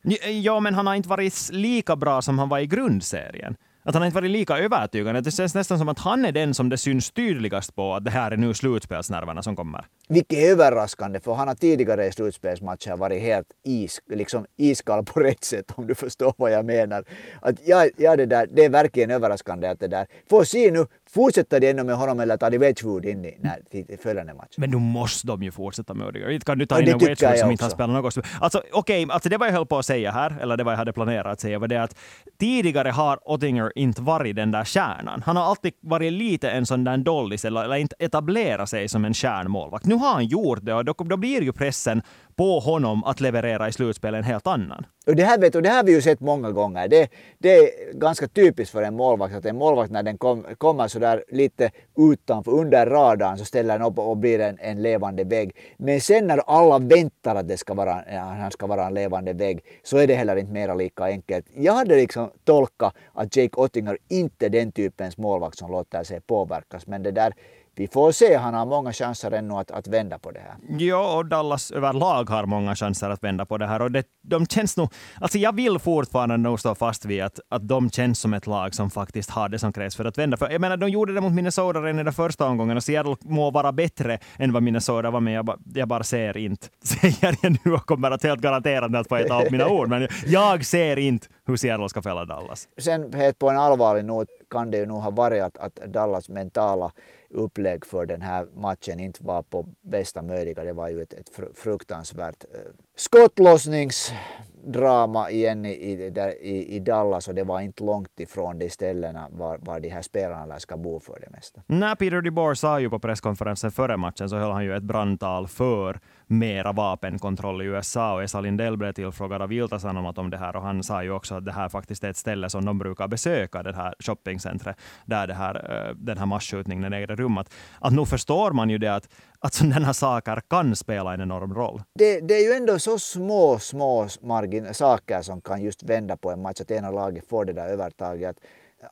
Ja, 0.42 0.60
men 0.60 0.74
han 0.74 0.86
har 0.86 0.94
inte 0.94 1.08
varit 1.08 1.48
lika 1.52 1.96
bra 1.96 2.22
som 2.22 2.38
han 2.38 2.48
var 2.48 2.58
i 2.58 2.66
grundserien. 2.66 3.56
Att 3.82 3.94
han 3.94 4.04
inte 4.04 4.14
varit 4.14 4.30
lika 4.30 4.58
övertygande. 4.58 5.20
Det 5.20 5.30
känns 5.30 5.54
nästan 5.54 5.78
som 5.78 5.88
att 5.88 5.98
han 5.98 6.24
är 6.24 6.32
den 6.32 6.54
som 6.54 6.68
det 6.68 6.78
syns 6.78 7.10
tydligast 7.10 7.74
på 7.74 7.94
att 7.94 8.04
det 8.04 8.10
här 8.10 8.30
är 8.30 8.36
nu 8.36 8.54
slutspelsnerverna 8.54 9.42
som 9.42 9.56
kommer. 9.56 9.84
Vilket 10.08 10.38
är 10.38 10.50
överraskande, 10.50 11.20
för 11.20 11.34
han 11.34 11.48
har 11.48 11.54
tidigare 11.54 12.06
i 12.06 12.12
slutspelsmatcher 12.12 12.96
varit 12.96 13.22
helt 13.22 13.46
is, 13.64 14.00
liksom 14.10 14.46
iskall 14.56 15.04
på 15.04 15.20
rätt 15.20 15.44
sätt, 15.44 15.72
om 15.74 15.86
du 15.86 15.94
förstår 15.94 16.34
vad 16.36 16.52
jag 16.52 16.64
menar. 16.64 17.04
Att 17.42 17.56
ja, 17.64 17.86
ja, 17.96 18.16
det, 18.16 18.26
där, 18.26 18.46
det 18.52 18.64
är 18.64 18.68
verkligen 18.68 19.10
överraskande 19.10 19.68
att 19.68 19.80
det 19.80 19.88
där... 19.88 20.06
Får 20.30 20.44
se 20.44 20.70
nu, 20.70 20.86
fortsätter 21.14 21.60
de 21.60 21.70
ännu 21.70 21.84
med 21.84 21.96
honom 21.96 22.20
eller 22.20 22.36
tar 22.36 22.50
de 22.50 22.58
Wedgwood 22.58 23.04
in 23.04 23.24
i 23.24 23.38
när, 23.40 23.62
till 23.70 23.98
följande 24.02 24.34
match? 24.34 24.54
Men 24.56 24.70
nu 24.70 24.76
måste 24.76 25.26
de 25.26 25.42
ju 25.42 25.50
fortsätta 25.50 25.94
med 25.94 26.06
Odegaard. 26.06 26.32
Inte 26.32 26.46
kan 26.46 26.58
du 26.58 26.66
ta 26.66 26.80
in 26.80 26.88
en 26.88 26.98
Wedgwood 26.98 27.38
som 27.38 27.50
inte 27.50 27.64
har 27.64 27.70
spelat 27.70 27.90
något. 27.90 28.18
Alltså 28.40 28.58
okej, 28.72 29.04
okay, 29.04 29.14
alltså 29.14 29.28
det 29.28 29.38
var 29.38 29.46
jag 29.46 29.52
höll 29.52 29.66
på 29.66 29.78
att 29.78 29.86
säga 29.86 30.10
här, 30.10 30.36
eller 30.40 30.56
det 30.56 30.64
var 30.64 30.72
jag 30.72 30.78
hade 30.78 30.92
planerat 30.92 31.26
att 31.26 31.40
säga, 31.40 31.58
var 31.58 31.68
det 31.68 31.82
att 31.82 31.96
tidigare 32.38 32.88
har 32.88 33.30
Ottinger 33.30 33.72
inte 33.74 34.02
varit 34.02 34.36
den 34.36 34.50
där 34.50 34.64
kärnan. 34.64 35.22
Han 35.26 35.36
har 35.36 35.44
alltid 35.44 35.72
varit 35.80 36.12
lite 36.12 36.50
en 36.50 36.66
sån 36.66 36.84
där 36.84 36.96
dollis, 36.96 37.44
eller, 37.44 37.64
eller 37.64 37.76
inte 37.76 37.96
etablerat 37.98 38.68
sig 38.68 38.88
som 38.88 39.04
en 39.04 39.14
kärnmålvakt. 39.14 39.86
Nu 39.86 39.94
har 39.94 40.12
han 40.12 40.26
gjort 40.26 40.58
det 40.62 40.74
och 40.74 40.84
då, 40.84 40.92
då 40.92 41.16
blir 41.16 41.42
ju 41.42 41.52
pressen 41.52 42.02
på 42.36 42.60
honom 42.60 43.04
att 43.04 43.20
leverera 43.20 43.68
i 43.68 43.72
slutspelet 43.72 44.18
en 44.18 44.24
helt 44.24 44.46
annan. 44.46 44.86
Och 45.06 45.16
det, 45.16 45.24
här 45.24 45.38
vet, 45.38 45.54
och 45.54 45.62
det 45.62 45.68
här 45.68 45.76
har 45.76 45.84
vi 45.84 45.92
ju 45.92 46.02
sett 46.02 46.20
många 46.20 46.50
gånger. 46.50 46.88
Det, 46.88 47.08
det 47.38 47.56
är 47.56 47.92
ganska 47.94 48.28
typiskt 48.28 48.72
för 48.72 48.82
en 48.82 48.96
målvakt 48.96 49.34
att 49.34 49.44
en 49.44 49.56
målvakt 49.56 49.90
när 49.90 50.02
den 50.02 50.18
kom, 50.18 50.46
kommer 50.58 50.88
sådär 51.00 51.24
lite 51.28 51.70
utanför, 51.98 52.52
under 52.52 52.86
radarn, 52.86 53.38
så 53.38 53.44
ställer 53.44 53.78
den 53.78 53.86
upp 53.86 53.98
och 53.98 54.16
blir 54.16 54.40
en, 54.40 54.58
en 54.60 54.82
levande 54.82 55.24
vägg. 55.24 55.56
Men 55.76 56.00
sen 56.00 56.26
när 56.26 56.38
alla 56.38 56.78
väntar 56.78 57.36
att 57.36 57.48
det 57.48 57.56
ska 57.56 57.74
vara, 57.74 58.02
eh, 58.02 58.20
han 58.20 58.50
ska 58.50 58.66
vara 58.66 58.86
en 58.86 58.94
levande 58.94 59.32
vägg 59.32 59.60
så 59.82 59.96
är 59.96 60.06
det 60.06 60.14
heller 60.14 60.36
inte 60.36 60.52
mera 60.52 60.74
lika 60.74 61.04
enkelt. 61.04 61.46
Jag 61.54 61.72
hade 61.72 61.96
liksom 61.96 62.30
tolkat 62.44 62.94
att 63.12 63.36
Jake 63.36 63.60
Ottinger 63.60 63.98
inte 64.08 64.46
är 64.46 64.50
den 64.50 64.72
typens 64.72 65.18
målvakt 65.18 65.58
som 65.58 65.70
låter 65.70 66.04
sig 66.04 66.20
påverkas. 66.20 66.86
Men 66.86 67.02
det 67.02 67.10
där 67.10 67.34
vi 67.80 67.88
får 67.88 68.12
se, 68.12 68.36
han 68.36 68.54
har 68.54 68.66
många 68.66 68.92
chanser 68.92 69.30
ännu 69.30 69.54
att, 69.54 69.70
att 69.70 69.88
vända 69.88 70.18
på 70.18 70.30
det 70.30 70.40
här. 70.40 70.56
Ja, 70.78 71.16
och 71.16 71.26
Dallas 71.26 71.70
överlag 71.70 72.30
har 72.30 72.46
många 72.46 72.74
chanser 72.74 73.10
att 73.10 73.24
vända 73.24 73.46
på 73.46 73.58
det 73.58 73.66
här. 73.66 73.82
Och 73.82 73.92
det, 73.92 74.06
de 74.22 74.46
känns 74.46 74.76
nog, 74.76 74.92
alltså 75.20 75.38
jag 75.38 75.54
vill 75.54 75.78
fortfarande 75.78 76.36
nog 76.36 76.60
stå 76.60 76.74
fast 76.74 77.04
vid 77.04 77.22
att, 77.22 77.40
att 77.48 77.68
de 77.68 77.90
känns 77.90 78.20
som 78.20 78.34
ett 78.34 78.46
lag 78.46 78.74
som 78.74 78.90
faktiskt 78.90 79.30
har 79.30 79.48
det 79.48 79.58
som 79.58 79.72
krävs 79.72 79.96
för 79.96 80.04
att 80.04 80.18
vända. 80.18 80.36
För 80.36 80.50
jag 80.50 80.60
menar, 80.60 80.76
de 80.76 80.88
gjorde 80.88 81.14
det 81.14 81.20
mot 81.20 81.32
Minnesota 81.32 81.78
redan 81.78 82.00
i 82.00 82.04
den 82.04 82.12
första 82.12 82.46
omgången 82.46 82.76
och 82.76 82.82
Seattle 82.82 83.16
må 83.20 83.50
vara 83.50 83.72
bättre 83.72 84.18
än 84.38 84.52
vad 84.52 84.62
Minnesota 84.62 85.10
var, 85.10 85.20
men 85.20 85.32
jag, 85.32 85.44
ba, 85.44 85.56
jag 85.74 85.88
bara 85.88 86.02
ser 86.02 86.36
inte, 86.36 86.66
säger 86.82 87.38
jag 87.42 87.58
nu 87.64 87.74
och 87.74 87.86
kommer 87.86 88.10
att 88.10 88.22
helt 88.22 88.40
garanterat 88.40 88.94
att 88.94 89.08
få 89.08 89.16
äta 89.16 89.42
upp 89.42 89.50
mina 89.50 89.68
ord, 89.68 89.88
men 89.88 90.08
jag 90.26 90.64
ser 90.64 90.98
inte 90.98 91.26
hur 91.46 91.56
Seattle 91.56 91.88
ska 91.88 92.02
fälla 92.02 92.24
Dallas. 92.24 92.68
Sen 92.78 93.12
helt 93.12 93.38
på 93.38 93.50
en 93.50 93.58
allvarlig 93.58 94.04
not 94.04 94.28
kan 94.50 94.70
det 94.70 94.76
ju 94.76 94.86
nog 94.86 95.02
ha 95.02 95.10
varit 95.10 95.42
att, 95.42 95.58
att 95.58 95.74
Dallas 95.74 96.28
mentala 96.28 96.92
upplägg 97.30 97.86
för 97.86 98.06
den 98.06 98.22
här 98.22 98.46
matchen 98.54 99.00
inte 99.00 99.24
var 99.24 99.42
på 99.42 99.66
bästa 99.80 100.22
möjliga. 100.22 100.64
Det 100.64 100.72
var 100.72 100.88
ju 100.88 101.02
ett, 101.02 101.12
ett 101.12 101.30
fruktansvärt 101.54 102.44
eh, 102.54 102.72
skottlossningsdrama 102.96 105.30
igen 105.30 105.66
i, 105.66 105.70
i, 105.70 106.76
i, 106.76 106.80
Dallas 106.80 107.28
och 107.28 107.34
det 107.34 107.44
var 107.44 107.60
inte 107.60 107.84
långt 107.84 108.20
ifrån 108.20 108.58
de 108.58 108.70
ställena 108.70 109.28
var, 109.30 109.58
var 109.58 109.80
de 109.80 109.88
här 109.88 110.02
spelarna 110.02 110.58
ska 110.58 110.76
bo 110.76 111.00
för 111.00 111.20
det 111.20 111.30
mesta. 111.30 111.62
När 111.66 111.94
Peter 111.94 112.22
DeBoer 112.22 112.54
sa 112.54 112.80
ju 112.80 112.90
på 112.90 112.98
presskonferensen 112.98 113.72
före 113.72 113.96
matchen 113.96 114.28
så 114.28 114.36
höll 114.36 114.52
han 114.52 114.64
ju 114.64 114.76
ett 114.76 114.82
brandtal 114.82 115.48
för 115.48 116.00
mera 116.26 116.72
vapenkontroll 116.72 117.62
i 117.62 117.64
USA 117.64 118.14
och 118.14 118.22
Esa 118.22 118.40
Lindell 118.40 118.76
blev 118.76 118.92
tillfrågad 118.92 119.42
av 119.42 119.52
Jiltasanomat 119.52 120.18
om 120.18 120.30
det 120.30 120.36
här 120.36 120.56
och 120.56 120.62
han 120.62 120.82
sa 120.82 121.02
ju 121.02 121.10
också 121.10 121.34
att 121.34 121.44
det 121.44 121.52
här 121.52 121.68
faktiskt 121.68 122.04
är 122.04 122.10
ett 122.10 122.16
ställe 122.16 122.50
som 122.50 122.64
de 122.64 122.78
brukar 122.78 123.08
besöka, 123.08 123.62
det 123.62 123.76
här 123.76 123.94
shoppingcentret 123.98 124.76
där 125.04 125.26
det 125.26 125.34
här, 125.34 125.54
eh, 125.54 125.94
den 125.94 126.18
här 126.18 126.26
masskjutningen 126.26 126.92
ägde 126.92 127.16
rum. 127.16 127.38
Att, 127.38 127.54
att 127.80 127.92
nu 127.92 128.06
förstår 128.06 128.50
man 128.50 128.70
ju 128.70 128.78
det 128.78 128.94
att, 128.94 129.08
att 129.40 129.54
sådana 129.54 129.94
saker 129.94 130.40
kan 130.50 130.76
spela 130.76 131.14
en 131.14 131.20
enorm 131.20 131.54
roll. 131.54 131.82
Det, 131.94 132.20
det 132.20 132.34
är 132.34 132.42
ju 132.42 132.52
ändå 132.52 132.78
så 132.78 132.98
små, 132.98 133.58
små 133.58 134.08
margin 134.20 134.74
saker 134.74 135.22
som 135.22 135.40
kan 135.40 135.62
just 135.62 135.82
vända 135.82 136.16
på 136.16 136.30
en 136.30 136.42
match, 136.42 136.60
att 136.60 136.70
ena 136.70 136.90
laget 136.90 137.28
får 137.28 137.44
det 137.44 137.52
där 137.52 137.66
övertaget. 137.68 138.36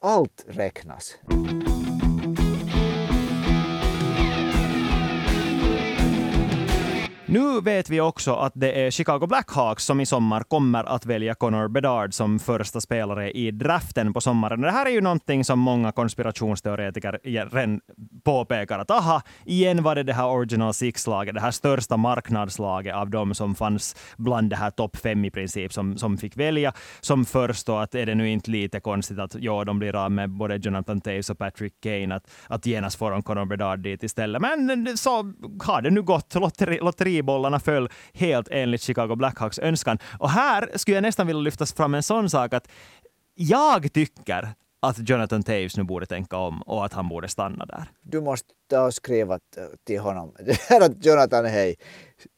Allt 0.01 0.45
räknas. 0.49 1.19
Nu 7.31 7.61
vet 7.61 7.91
vi 7.91 8.01
också 8.01 8.35
att 8.35 8.53
det 8.55 8.73
är 8.73 8.91
Chicago 8.91 9.27
Blackhawks 9.27 9.85
som 9.85 10.01
i 10.01 10.07
sommar 10.07 10.43
kommer 10.43 10.85
att 10.85 11.07
välja 11.07 11.35
Connor 11.35 11.69
Bedard 11.69 12.15
som 12.15 12.39
första 12.39 12.81
spelare 12.81 13.31
i 13.31 13.51
draften 13.51 14.13
på 14.13 14.21
sommaren. 14.21 14.61
Det 14.61 14.71
här 14.71 14.87
är 14.87 14.91
ju 14.91 15.01
någonting 15.01 15.45
som 15.45 15.59
många 15.59 15.93
konspirationsteoretiker 15.93 17.21
redan 17.25 17.81
påpekar 18.25 18.79
att 18.79 18.91
aha, 18.91 19.23
igen 19.45 19.83
var 19.83 19.95
det 19.95 20.03
det 20.03 20.13
här 20.13 20.27
Original 20.29 20.75
Six-laget, 20.75 21.35
det 21.35 21.41
här 21.41 21.51
största 21.51 21.97
marknadslaget 21.97 22.95
av 22.95 23.11
de 23.11 23.35
som 23.35 23.55
fanns 23.55 23.97
bland 24.17 24.51
det 24.51 24.57
här 24.57 24.71
topp 24.71 24.97
fem 24.97 25.25
i 25.25 25.31
princip 25.31 25.73
som, 25.73 25.99
som 25.99 26.19
fick 26.19 26.37
välja 26.37 26.73
som 27.01 27.25
först. 27.25 27.69
Och 27.69 27.83
att 27.83 27.95
är 27.95 28.07
det 28.07 28.15
nu 28.15 28.31
inte 28.31 28.51
lite 28.51 28.81
konstigt 28.81 29.19
att 29.19 29.35
ja, 29.35 29.65
de 29.65 29.79
blir 29.79 29.97
av 29.97 30.13
med 30.13 30.31
både 30.31 30.57
Jonathan 30.57 31.01
Taves 31.01 31.31
och 31.31 31.39
Patrick 31.39 31.75
Kane, 31.83 32.15
att, 32.15 32.31
att 32.47 32.67
genast 32.67 32.99
får 32.99 33.11
de 33.11 33.23
Connor 33.23 33.45
Bedard 33.45 33.79
dit 33.79 34.03
istället. 34.03 34.43
Men 34.43 34.97
så 34.97 35.11
har 35.65 35.83
det 35.83 35.91
nu 35.91 36.03
gått. 36.03 36.35
Lotteri, 36.35 36.79
lotteri 36.79 37.18
bollarna 37.23 37.61
föll 37.61 37.89
helt 38.13 38.49
enligt 38.51 38.83
Chicago 38.83 39.17
Blackhawks 39.17 39.59
önskan. 39.59 39.99
Och 40.19 40.31
här 40.31 40.71
skulle 40.75 40.97
jag 40.97 41.03
nästan 41.03 41.27
vilja 41.27 41.43
lyfta 41.43 41.67
fram 41.67 41.95
en 41.95 42.03
sån 42.03 42.31
sak 42.31 42.55
att 42.55 42.69
jag 43.35 43.93
tycker 43.93 44.49
att 44.83 45.09
Jonathan 45.09 45.43
Taves 45.43 45.77
nu 45.77 45.83
borde 45.83 46.07
tänka 46.07 46.37
om 46.37 46.63
och 46.63 46.85
att 46.85 46.93
han 46.93 47.09
borde 47.09 47.29
stanna 47.29 47.67
där. 47.67 47.85
Du 48.03 48.21
måste 48.21 48.55
ta 48.69 48.87
och 48.87 48.95
skriva 48.95 49.39
till 49.85 50.01
honom. 50.01 50.35
att 50.81 51.05
Jonathan, 51.05 51.45
hej, 51.45 51.77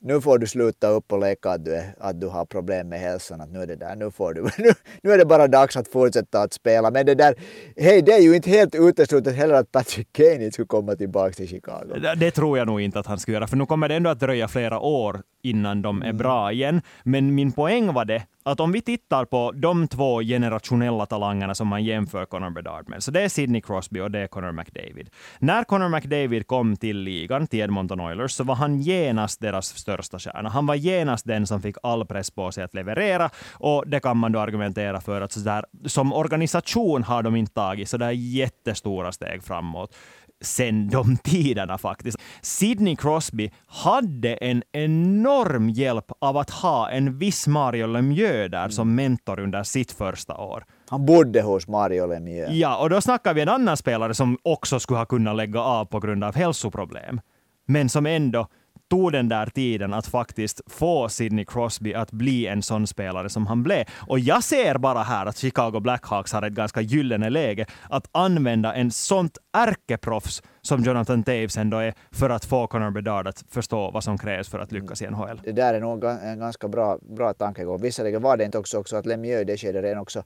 nu 0.01 0.21
får 0.21 0.39
du 0.39 0.47
sluta 0.47 0.89
upp 0.89 1.13
och 1.13 1.21
leka 1.21 1.51
att 1.51 1.65
du, 1.65 1.75
är, 1.75 1.95
att 1.99 2.21
du 2.21 2.27
har 2.27 2.45
problem 2.45 2.89
med 2.89 3.01
hälsan. 3.01 3.41
Att 3.41 3.51
nu 3.51 3.63
är 3.63 3.67
det 3.67 3.77
där, 3.77 3.97
nu 3.97 4.11
får 4.11 4.35
du, 4.35 4.43
nu, 4.59 4.71
nu 5.03 5.13
är 5.13 5.19
det 5.19 5.25
bara 5.25 5.49
dags 5.49 5.77
att 5.77 5.89
fortsätta 5.89 6.43
att 6.43 6.53
spela. 6.53 6.91
Men 6.91 7.07
det 7.07 7.15
där, 7.15 7.35
hej, 7.77 8.03
det 8.03 8.13
är 8.13 8.21
ju 8.21 8.37
inte 8.37 8.51
helt 8.51 8.75
uteslutet 8.75 9.37
heller 9.37 9.55
att 9.55 9.73
Patrick 9.73 10.13
Kane 10.13 10.53
skulle 10.53 10.67
komma 10.67 10.97
tillbaka 10.97 11.33
till 11.33 11.49
Chicago. 11.49 11.95
Det, 12.03 12.15
det, 12.15 12.31
tror 12.31 12.59
jag 12.59 12.67
nog 12.67 12.81
inte 12.81 12.99
att 12.99 13.07
han 13.07 13.19
skulle 13.19 13.37
göra, 13.37 13.47
för 13.47 13.57
nu 13.57 13.67
kommer 13.67 13.89
det 13.89 13.95
ändå 13.95 14.11
att 14.11 14.21
dröja 14.21 14.49
flera 14.49 14.81
år 14.81 15.23
innan 15.43 15.83
de 15.83 16.03
är 16.03 16.07
mm. 16.07 16.17
bra 16.17 16.53
igen. 16.53 16.83
Men 17.03 17.35
min 17.35 17.53
poäng 17.53 17.93
var 17.93 18.05
det 18.05 18.23
att 18.43 18.61
om 18.61 18.73
vi 18.73 18.81
tittar 18.81 19.25
på 19.25 19.53
de 19.53 19.89
två 19.89 20.21
generationella 20.21 21.07
talangerna 21.07 21.55
som 21.55 21.69
man 21.69 21.85
jämför 21.85 22.25
Connor 22.25 22.51
Bedard 22.51 22.89
med, 22.89 23.03
så 23.03 23.11
det 23.11 23.21
är 23.21 23.29
Sidney 23.29 23.61
Crosby 23.61 24.01
och 24.01 24.11
det 24.11 24.19
är 24.19 24.27
Connor 24.27 24.53
McDavid. 24.53 25.11
När 25.39 25.65
Connor 25.65 25.89
McDavid 25.89 26.20
kom 26.47 26.77
till 26.77 26.99
ligan, 26.99 27.47
till 27.47 27.61
Edmonton 27.61 28.01
Oilers, 28.01 28.33
så 28.33 28.45
var 28.45 28.55
han 28.55 28.81
genast 28.81 29.41
deras 29.41 29.67
största 29.67 30.19
stjärna. 30.19 30.49
Han 30.49 30.67
var 30.67 30.75
genast 30.75 31.27
den 31.27 31.47
som 31.47 31.63
fick 31.63 31.77
all 31.83 32.07
press 32.07 32.31
på 32.31 32.53
sig 32.53 32.65
att 32.65 32.75
leverera 32.75 33.31
och 33.53 33.85
det 33.87 34.01
kan 34.01 34.17
man 34.17 34.33
då 34.33 34.39
argumentera 34.39 35.01
för 35.01 35.21
att 35.21 35.33
så 35.33 35.41
där, 35.41 35.65
som 35.87 36.13
organisation 36.13 37.03
har 37.03 37.23
de 37.23 37.37
inte 37.37 37.53
tagit 37.53 37.89
så 37.89 37.97
där 37.97 38.11
jättestora 38.11 39.13
steg 39.13 39.43
framåt 39.43 39.95
sen 40.41 40.89
de 40.89 41.17
tiderna 41.25 41.79
faktiskt. 41.79 42.19
Sidney 42.43 42.97
Crosby 42.97 43.51
hade 43.67 44.35
en 44.35 44.63
enorm 44.73 45.71
hjälp 45.71 46.13
av 46.19 46.37
att 46.37 46.51
ha 46.51 46.91
en 46.91 47.19
viss 47.19 47.47
Mario 47.47 47.87
Lemieux 47.87 48.51
där 48.51 48.59
mm. 48.59 48.71
som 48.71 48.95
mentor 48.95 49.41
under 49.41 49.63
sitt 49.63 49.93
första 49.93 50.37
år. 50.37 50.65
Han 50.91 51.07
bodde 51.07 51.43
hos 51.43 51.69
Mario 51.69 52.07
Lemieux. 52.07 52.53
Ja, 52.53 52.77
och 52.83 52.91
då 52.91 53.01
snackar 53.01 53.35
vi 53.35 53.41
en 53.41 53.49
annan 53.49 53.77
spelare 53.77 54.15
som 54.15 54.39
också 54.43 54.81
skulle 54.81 54.99
ha 54.99 55.07
kunnat 55.07 55.37
lägga 55.37 55.61
av 55.61 55.85
på 55.85 56.01
grund 56.01 56.25
av 56.25 56.35
hälsoproblem. 56.35 57.21
Men 57.67 57.89
som 57.89 58.07
ändå 58.07 58.47
tog 58.91 59.13
den 59.13 59.29
där 59.29 59.47
tiden 59.47 59.95
att 59.95 60.07
faktiskt 60.07 60.61
få 60.67 61.09
Sidney 61.09 61.45
Crosby 61.45 61.95
att 61.95 62.13
bli 62.13 62.47
en 62.47 62.63
sån 62.63 62.87
spelare 62.87 63.29
som 63.29 63.47
han 63.47 63.63
blev. 63.63 63.85
Och 64.09 64.19
jag 64.19 64.45
ser 64.45 64.79
bara 64.79 64.99
här 64.99 65.27
att 65.27 65.37
Chicago 65.37 65.81
Blackhawks 65.81 66.33
har 66.33 66.43
ett 66.43 66.53
ganska 66.53 66.81
gyllene 66.81 67.31
läge 67.31 67.67
att 67.91 68.09
använda 68.13 68.75
en 68.75 68.91
sånt 68.91 69.39
ärkeproffs 69.57 70.43
som 70.61 70.83
Jonathan 70.83 71.23
Taves 71.23 71.57
ändå 71.57 71.79
är 71.79 71.95
för 72.11 72.31
att 72.31 72.45
få 72.45 72.67
Connor 72.67 72.91
Bedard 72.91 73.29
att 73.29 73.45
förstå 73.51 73.91
vad 73.91 74.05
som 74.05 74.19
krävs 74.19 74.49
för 74.49 74.59
att 74.59 74.73
lyckas 74.73 75.03
i 75.03 75.07
NHL. 75.11 75.41
Det 75.45 75.53
där 75.53 75.75
är 75.75 75.81
nog 75.81 76.05
en 76.05 76.39
ganska 76.39 76.69
bra, 76.69 76.99
bra 77.17 77.33
tankegång. 77.33 77.81
Visserligen 77.81 78.23
var 78.23 78.37
det 78.37 78.45
inte 78.45 78.59
också, 78.59 78.79
också 78.79 78.97
att 78.97 79.07
Lemieux 79.07 79.43
i 79.43 79.45
det 79.45 79.57
skedet 79.57 79.85
redan 79.85 79.99
också 79.99 80.23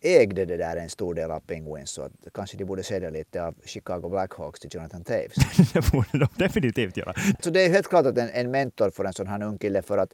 ägde 0.00 0.44
det 0.44 0.56
där 0.56 0.76
en 0.76 0.90
stor 0.90 1.14
del 1.14 1.30
av 1.30 1.40
Penguins 1.40 1.90
så 1.90 2.02
att 2.02 2.12
kanske 2.34 2.56
de 2.56 2.64
borde 2.64 2.82
sälja 2.82 3.10
lite 3.10 3.44
av 3.44 3.54
Chicago 3.64 4.08
Blackhawks 4.08 4.60
till 4.60 4.70
Jonathan 4.72 5.04
Taves. 5.04 5.34
det 5.72 5.92
borde 5.92 6.18
de 6.18 6.28
definitivt 6.36 6.96
göra. 6.96 7.14
Så 7.40 7.50
det 7.50 7.64
är 7.64 7.68
helt 7.68 7.88
klart 7.88 8.06
att 8.06 8.18
en, 8.18 8.28
en 8.28 8.50
mentor 8.50 8.90
för 8.90 9.04
en 9.04 9.12
sån 9.12 9.26
här 9.26 9.42
ung 9.42 9.58
kille 9.58 9.82
för 9.82 9.98
att 9.98 10.12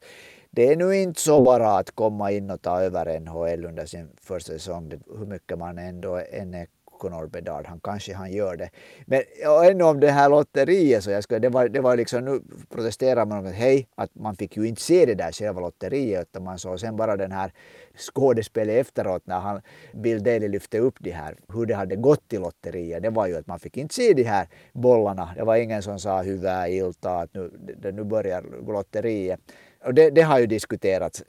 det 0.51 0.73
är 0.73 0.77
nu 0.77 0.97
inte 0.97 1.21
så 1.21 1.43
bara 1.43 1.79
att 1.79 1.91
komma 1.91 2.31
in 2.31 2.51
och 2.51 2.63
ta 2.63 2.81
över 2.81 3.21
NHL 3.21 3.65
under 3.65 3.87
sin 3.87 4.09
första 4.21 4.53
säsong, 4.53 4.93
hur 5.19 5.27
mycket 5.27 5.59
man 5.59 5.79
ändå 5.79 6.21
än 6.33 6.55
är 6.55 6.67
Conor 7.03 7.27
Bedard. 7.27 7.67
Han 7.67 7.81
kanske 7.81 8.15
han 8.15 8.33
gör 8.33 8.57
det. 8.57 8.71
Men 9.07 9.23
och 9.47 9.65
ännu 9.65 9.85
om 9.85 10.01
det 10.01 10.11
här 10.11 10.29
lotteriet 10.29 11.05
så 11.05 11.11
jag 11.11 11.23
ska, 11.23 11.39
det 11.39 11.49
var, 11.49 11.69
det 11.69 11.81
var 11.81 11.97
liksom 11.97 12.25
nu 12.25 12.41
protesterar 12.69 13.27
man 13.27 13.47
att 13.47 13.55
hej, 13.55 13.89
att 13.95 14.15
man 14.15 14.37
fick 14.37 14.57
ju 14.57 14.69
inte 14.69 14.83
se 14.83 15.07
det 15.07 15.15
där 15.15 15.33
själva 15.33 15.61
lotteriet 15.61 16.29
utan 16.31 16.45
man 16.45 16.59
såg 16.59 16.81
sen 16.81 16.97
bara 16.97 17.17
den 17.17 17.33
här 17.33 17.53
skådespelet 17.97 18.87
efteråt 18.87 19.27
när 19.27 19.41
han, 19.41 19.61
Bill 19.93 20.23
Daley 20.23 20.49
lyfte 20.49 20.79
upp 20.79 20.95
det 21.01 21.11
här, 21.11 21.37
hur 21.55 21.67
det 21.67 21.75
hade 21.75 21.97
gått 21.97 22.33
i 22.33 22.39
lotteriet. 22.39 23.03
Det 23.03 23.11
var 23.11 23.27
ju 23.27 23.37
att 23.37 23.47
man 23.47 23.59
fick 23.59 23.77
inte 23.77 23.95
se 23.95 24.15
de 24.15 24.23
här 24.23 24.49
bollarna. 24.73 25.29
Det 25.37 25.45
var 25.45 25.57
ingen 25.57 25.83
som 25.83 25.99
sa 25.99 26.23
hyvää 26.23 26.69
ilta 26.69 27.19
att 27.19 27.35
nu, 27.35 27.51
det, 27.83 27.93
nu 27.93 28.05
börjar 28.05 28.43
lotteriet. 28.67 29.41
Och 29.85 29.95
det, 29.95 30.11
det, 30.11 30.23
har 30.23 30.39
ju 30.39 30.47
diskuterats 30.47 31.23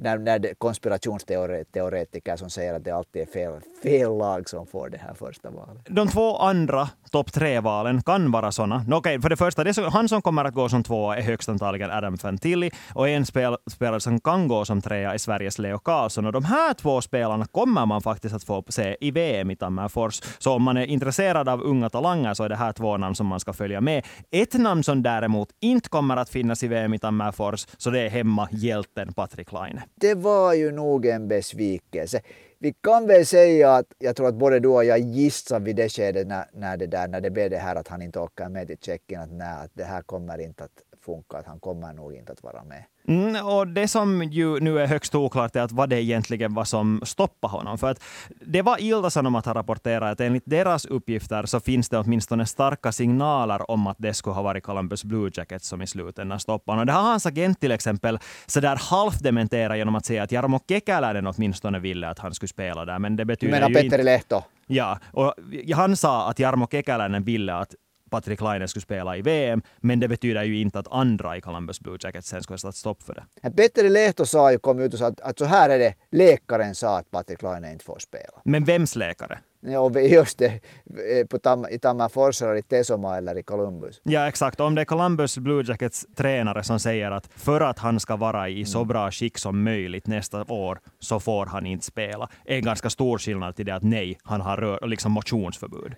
när, 0.00 0.18
när 0.18 0.54
konspirationsteoretiker 0.58 2.36
som 2.36 2.50
säger 2.50 2.74
att 2.74 2.84
det 2.84 2.90
alltid 2.90 3.22
är 3.22 3.26
fel, 3.26 3.52
fel 3.82 4.18
lag 4.18 4.48
som 4.48 4.66
får 4.66 4.88
det 4.88 4.98
här 4.98 5.14
första 5.14 5.50
valet. 5.50 5.86
De 5.88 6.08
två 6.08 6.36
andra 6.36 6.88
topp 7.10 7.32
tre-valen 7.32 8.02
kan 8.02 8.30
vara 8.30 8.52
sådana. 8.52 8.84
No, 8.88 8.94
okay, 8.94 9.20
för 9.20 9.28
det 9.28 9.36
första, 9.36 9.64
det 9.64 9.74
så, 9.74 9.88
han 9.88 10.08
som 10.08 10.22
kommer 10.22 10.44
att 10.44 10.54
gå 10.54 10.68
som 10.68 10.82
tvåa 10.82 11.16
är 11.16 11.22
högst 11.22 11.48
antagligen 11.48 11.90
Adam 11.90 12.18
Fantilli 12.18 12.70
och 12.94 13.08
en 13.08 13.26
spel, 13.26 13.56
spelare 13.70 14.00
som 14.00 14.20
kan 14.20 14.48
gå 14.48 14.64
som 14.64 14.82
trea 14.82 15.14
är 15.14 15.18
Sveriges 15.18 15.58
Leo 15.58 15.78
Karlsson. 15.78 16.26
Och 16.26 16.32
de 16.32 16.44
här 16.44 16.74
två 16.74 17.00
spelarna 17.00 17.46
kommer 17.46 17.86
man 17.86 18.02
faktiskt 18.02 18.34
att 18.34 18.44
få 18.44 18.64
se 18.68 18.96
i 19.00 19.10
VM 19.10 19.50
i 19.50 19.56
Tammerfors. 19.56 20.20
Så 20.38 20.52
om 20.52 20.62
man 20.62 20.76
är 20.76 20.86
intresserad 20.86 21.48
av 21.48 21.62
unga 21.62 21.90
talanger 21.90 22.34
så 22.34 22.44
är 22.44 22.48
det 22.48 22.56
här 22.56 22.72
två 22.72 22.96
namn 22.96 23.14
som 23.14 23.26
man 23.26 23.40
ska 23.40 23.52
följa 23.52 23.80
med. 23.80 24.06
Ett 24.30 24.54
namn 24.54 24.82
som 24.82 25.02
däremot 25.02 25.48
inte 25.60 25.88
kommer 25.88 26.16
att 26.16 26.28
finnas 26.30 26.62
i 26.62 26.68
VM 26.68 26.94
i 26.94 26.98
Tammerfors, 26.98 27.66
så 27.76 27.90
det 27.90 27.99
hemma-hjälten 28.08 29.12
Patrik 29.12 29.52
Laine. 29.52 29.82
Det 29.94 30.14
var 30.14 30.54
ju 30.54 30.72
nog 30.72 31.06
en 31.06 31.28
besvikelse 31.28 32.20
vi 32.62 32.72
kan 32.72 33.06
väl 33.06 33.26
säga 33.26 33.74
att 33.74 33.86
jag 33.98 34.16
tror 34.16 34.28
att 34.28 34.34
både 34.34 34.60
du 34.60 34.68
och 34.68 34.84
jag 34.84 34.98
gissade 34.98 35.64
vid 35.64 35.76
det 35.76 35.88
skedet 35.88 36.26
när, 36.26 36.44
när, 36.52 36.76
det, 36.76 36.86
där, 36.86 37.08
när 37.08 37.20
det 37.20 37.30
blev 37.30 37.50
det 37.50 37.58
här 37.58 37.76
att 37.76 37.88
han 37.88 38.02
inte 38.02 38.20
åker 38.20 38.48
med 38.48 38.66
till 38.66 38.78
Tjeckien 38.78 39.20
att 39.20 39.32
nej, 39.32 39.64
att 39.64 39.70
det 39.74 39.84
här 39.84 40.02
kommer 40.02 40.38
inte 40.38 40.64
att 40.64 40.89
funka, 41.04 41.38
att 41.38 41.46
han 41.46 41.60
kommer 41.60 41.92
nog 41.92 42.14
inte 42.14 42.32
att 42.32 42.42
vara 42.42 42.64
med. 42.64 42.84
Mm, 43.08 43.46
och 43.46 43.66
det 43.66 43.88
som 43.88 44.22
ju 44.22 44.60
nu 44.60 44.78
är 44.78 44.86
högst 44.86 45.14
oklart 45.14 45.56
är 45.56 45.60
att 45.60 45.72
vad 45.72 45.88
det 45.88 46.02
egentligen 46.02 46.54
var 46.54 46.64
som 46.64 47.00
stoppade 47.04 47.52
honom. 47.52 47.78
För 47.78 47.90
att 47.90 48.02
det 48.46 48.62
var 48.62 48.82
Ilta 48.82 49.10
Sanomat 49.10 49.46
har 49.46 49.54
rapporterat 49.54 50.12
att 50.12 50.20
enligt 50.20 50.42
deras 50.46 50.84
uppgifter 50.84 51.46
så 51.46 51.60
finns 51.60 51.88
det 51.88 51.98
åtminstone 51.98 52.46
starka 52.46 52.92
signaler 52.92 53.70
om 53.70 53.86
att 53.86 53.96
det 53.98 54.14
skulle 54.14 54.34
ha 54.34 54.42
varit 54.42 54.64
Columbus 54.64 55.04
Blue 55.04 55.30
Jackets 55.34 55.68
som 55.68 55.82
i 55.82 55.86
slutändan 55.86 56.40
stoppade 56.40 56.72
honom. 56.72 56.86
Det 56.86 56.92
har 56.92 57.02
hans 57.02 57.26
agent 57.26 57.60
till 57.60 57.72
exempel 57.72 58.18
sådär 58.46 58.76
halvt 58.80 59.22
dementerat 59.22 59.76
genom 59.76 59.94
att 59.94 60.06
säga 60.06 60.22
att 60.22 60.32
Jarmo 60.32 60.60
Kekäläinen 60.68 61.26
åtminstone 61.26 61.78
ville 61.78 62.08
att 62.08 62.18
han 62.18 62.34
skulle 62.34 62.48
spela 62.48 62.84
där. 62.84 62.98
Men 62.98 63.16
det 63.16 63.24
betyder 63.24 63.54
du 63.54 63.60
menar 63.60 63.68
ju 63.68 63.90
Petteri 63.90 64.02
Lehto? 64.02 64.42
Ja, 64.66 64.98
och 65.12 65.34
han 65.74 65.96
sa 65.96 66.30
att 66.30 66.38
Jarmo 66.38 66.66
Kekäläinen 66.70 67.24
ville 67.24 67.54
att 67.54 67.74
Patrik 68.10 68.40
Laine 68.40 68.68
skulle 68.68 68.82
spela 68.82 69.16
i 69.16 69.22
VM, 69.22 69.62
men 69.78 70.00
det 70.00 70.08
betyder 70.08 70.42
ju 70.42 70.60
inte 70.60 70.78
att 70.78 70.88
andra 70.90 71.36
i 71.36 71.40
Columbus 71.40 71.80
Blue 71.80 71.98
Jackets 72.00 72.28
sen 72.28 72.42
skulle 72.42 72.54
ha 72.54 72.58
satt 72.58 72.76
stopp 72.76 73.02
för 73.02 73.14
det. 73.14 73.50
Petteri 73.50 73.88
Lehto 73.88 74.26
sa 74.26 74.52
ju, 74.52 74.58
kom 74.58 74.78
ut 74.78 74.92
och 74.92 74.98
sa 74.98 75.06
att, 75.06 75.20
att 75.20 75.38
så 75.38 75.44
här 75.44 75.70
är 75.70 75.78
det, 75.78 75.94
läkaren 76.10 76.74
sa 76.74 76.98
att 76.98 77.10
Patrik 77.10 77.42
Laine 77.42 77.72
inte 77.72 77.84
får 77.84 77.98
spela. 77.98 78.40
Men 78.44 78.64
vems 78.64 78.96
läkare? 78.96 79.38
Ja, 79.62 79.90
just 80.00 80.38
det, 80.38 80.46
eh, 80.46 81.26
på 81.30 81.38
tam, 81.38 81.66
i 81.70 81.78
Tammerfors 81.78 82.42
eller 82.42 82.56
i 82.56 82.62
Tesoma 82.62 83.16
eller 83.16 83.38
i 83.38 83.42
Columbus. 83.42 84.00
Ja, 84.02 84.28
exakt. 84.28 84.60
Om 84.60 84.74
det 84.74 84.80
är 84.80 84.84
Columbus 84.84 85.38
Blue 85.38 85.64
Jackets 85.66 86.06
tränare 86.16 86.62
som 86.62 86.80
säger 86.80 87.10
att 87.10 87.28
för 87.36 87.60
att 87.60 87.78
han 87.78 88.00
ska 88.00 88.16
vara 88.16 88.48
i 88.48 88.64
så 88.64 88.84
bra 88.84 89.10
skick 89.10 89.38
som 89.38 89.62
möjligt 89.62 90.06
nästa 90.06 90.44
år 90.44 90.80
så 90.98 91.20
får 91.20 91.46
han 91.46 91.66
inte 91.66 91.86
spela. 91.86 92.28
En 92.44 92.62
ganska 92.62 92.90
stor 92.90 93.18
skillnad 93.18 93.56
till 93.56 93.66
det 93.66 93.74
att 93.74 93.82
nej, 93.82 94.18
han 94.22 94.40
har 94.40 94.56
rör, 94.56 94.86
liksom 94.86 95.12
motionsförbud 95.12 95.94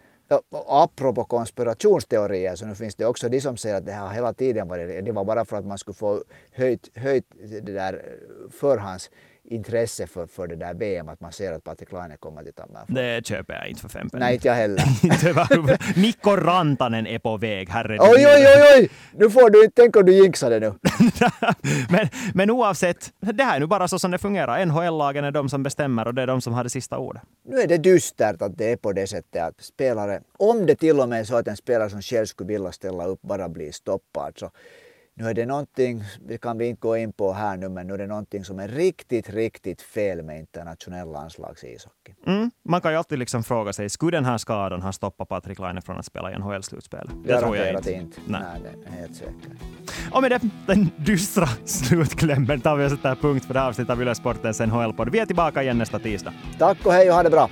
apropå 0.68 1.24
konspirationsteorier 1.24 2.56
så 2.56 2.66
nu 2.66 2.74
finns 2.74 2.94
det 2.94 3.06
också 3.06 3.28
de 3.28 3.40
som 3.40 3.56
säger 3.56 3.76
att 3.76 3.86
det 3.86 3.92
har 3.92 4.10
hela 4.10 4.32
tiden 4.32 4.68
varit 4.68 5.04
det 5.04 5.12
var 5.12 5.24
bara 5.24 5.44
för 5.44 5.56
att 5.56 5.66
man 5.66 5.78
skulle 5.78 5.94
få 5.94 6.24
höjt, 6.52 6.90
höjt 6.94 7.26
det 7.62 7.72
där 7.72 7.94
eh, 7.94 8.50
förhands 8.50 9.10
intresse 9.52 10.06
för, 10.06 10.26
för 10.26 10.46
det 10.46 10.56
där 10.56 10.74
VM 10.74 11.08
att 11.08 11.20
man 11.20 11.32
ser 11.32 11.52
att 11.52 11.64
Patrik 11.64 11.92
Laine 11.92 12.16
kommer 12.18 12.42
till 12.42 12.52
Tammerfors. 12.52 12.94
Det 12.94 13.26
köper 13.26 13.54
jag 13.54 13.68
inte 13.68 13.80
för 13.80 13.88
fem 13.88 14.08
Nej, 14.12 14.34
inte 14.34 14.48
jag 14.48 14.54
heller. 14.54 15.98
Mikko 16.00 16.36
Rantanen 16.36 17.06
är 17.06 17.18
på 17.18 17.36
väg, 17.36 17.68
herre. 17.68 17.98
Oj, 18.00 18.26
oj, 18.26 18.46
oj, 18.46 18.62
oj! 18.76 18.90
Nu 19.12 19.30
får 19.30 19.50
du 19.50 19.64
inte 19.64 19.82
tänka 19.82 19.98
om 19.98 20.06
du 20.06 20.12
jinxar 20.12 20.50
det 20.50 20.60
nu. 20.60 20.74
men, 21.90 22.08
men 22.34 22.50
oavsett, 22.50 23.12
det 23.20 23.44
här 23.44 23.56
är 23.56 23.60
nu 23.60 23.66
bara 23.66 23.88
så 23.88 23.98
som 23.98 24.10
det 24.10 24.18
fungerar. 24.18 24.66
NHL-lagen 24.66 25.24
är 25.24 25.30
de 25.30 25.48
som 25.48 25.62
bestämmer 25.62 26.06
och 26.06 26.14
det 26.14 26.22
är 26.22 26.26
de 26.26 26.40
som 26.40 26.52
har 26.52 26.64
det 26.64 26.70
sista 26.70 26.98
ordet. 26.98 27.22
Nu 27.44 27.60
är 27.60 27.66
det 27.66 27.78
dystert 27.78 28.42
att 28.42 28.58
det 28.58 28.72
är 28.72 28.76
på 28.76 28.92
det 28.92 29.06
sättet 29.06 29.42
att 29.42 29.60
spelare, 29.60 30.20
om 30.38 30.66
det 30.66 30.74
till 30.74 31.00
och 31.00 31.08
med 31.08 31.20
är 31.20 31.24
så 31.24 31.36
att 31.36 31.48
en 31.48 31.56
spelare 31.56 31.90
som 31.90 32.02
själv 32.02 32.26
skulle 32.26 32.48
vilja 32.48 32.72
ställa 32.72 33.06
upp 33.06 33.22
bara 33.22 33.48
blir 33.48 33.72
stoppad 33.72 34.32
så 34.38 34.50
nu 35.14 35.28
är 35.28 35.34
det 35.34 35.46
någonting, 35.46 36.04
det 36.20 36.38
kan 36.38 36.58
vi 36.58 36.66
inte 36.66 36.80
gå 36.80 36.96
in 36.96 37.12
på 37.12 37.32
här 37.32 37.56
nu, 37.56 37.68
men 37.68 37.86
nu 37.86 37.94
är 37.94 37.98
det 37.98 38.06
någonting 38.06 38.44
som 38.44 38.58
är 38.58 38.68
riktigt, 38.68 39.30
riktigt 39.30 39.82
fel 39.82 40.22
med 40.22 40.38
internationell 40.38 41.12
landslagsishockey. 41.12 42.14
Mm, 42.26 42.50
man 42.68 42.80
kan 42.80 42.92
ju 42.92 42.98
alltid 42.98 43.18
liksom 43.18 43.44
fråga 43.44 43.72
sig, 43.72 43.88
skulle 43.90 44.16
den 44.16 44.24
här 44.24 44.38
skadan 44.38 44.82
ha 44.82 44.92
stoppat 44.92 45.28
Patrik 45.28 45.58
Laine 45.58 45.82
från 45.82 45.98
att 45.98 46.06
spela 46.06 46.32
i 46.32 46.34
NHL-slutspel? 46.34 47.10
Det 47.24 47.40
tror 47.40 47.56
jag 47.56 47.76
inte. 47.76 47.92
inte. 47.92 48.20
Nej. 48.26 48.40
Nej, 48.52 48.72
det 48.82 48.88
är 48.88 49.00
helt 49.00 49.16
säkert. 49.16 49.52
Och 50.12 50.22
med 50.22 50.30
det, 50.30 50.40
den 50.66 50.90
dystra 50.96 51.46
slutklämmen 51.64 52.60
tar 52.60 52.76
vi 52.76 52.86
och 52.86 52.90
sätter 52.90 53.14
punkt 53.14 53.44
för 53.44 53.54
det 53.54 53.60
här 53.60 53.68
avsnittet 53.68 53.90
av 53.90 54.02
Yle 54.02 54.14
Sportens 54.14 54.60
NHL-podd. 54.60 55.08
Vi 55.12 55.18
är 55.18 55.26
tillbaka 55.26 55.62
igen 55.62 55.78
nästa 55.78 55.98
tisdag. 55.98 56.32
Tack 56.58 56.86
och 56.86 56.92
hej 56.92 57.08
och 57.08 57.14
ha 57.14 57.22
det 57.22 57.30
bra! 57.30 57.48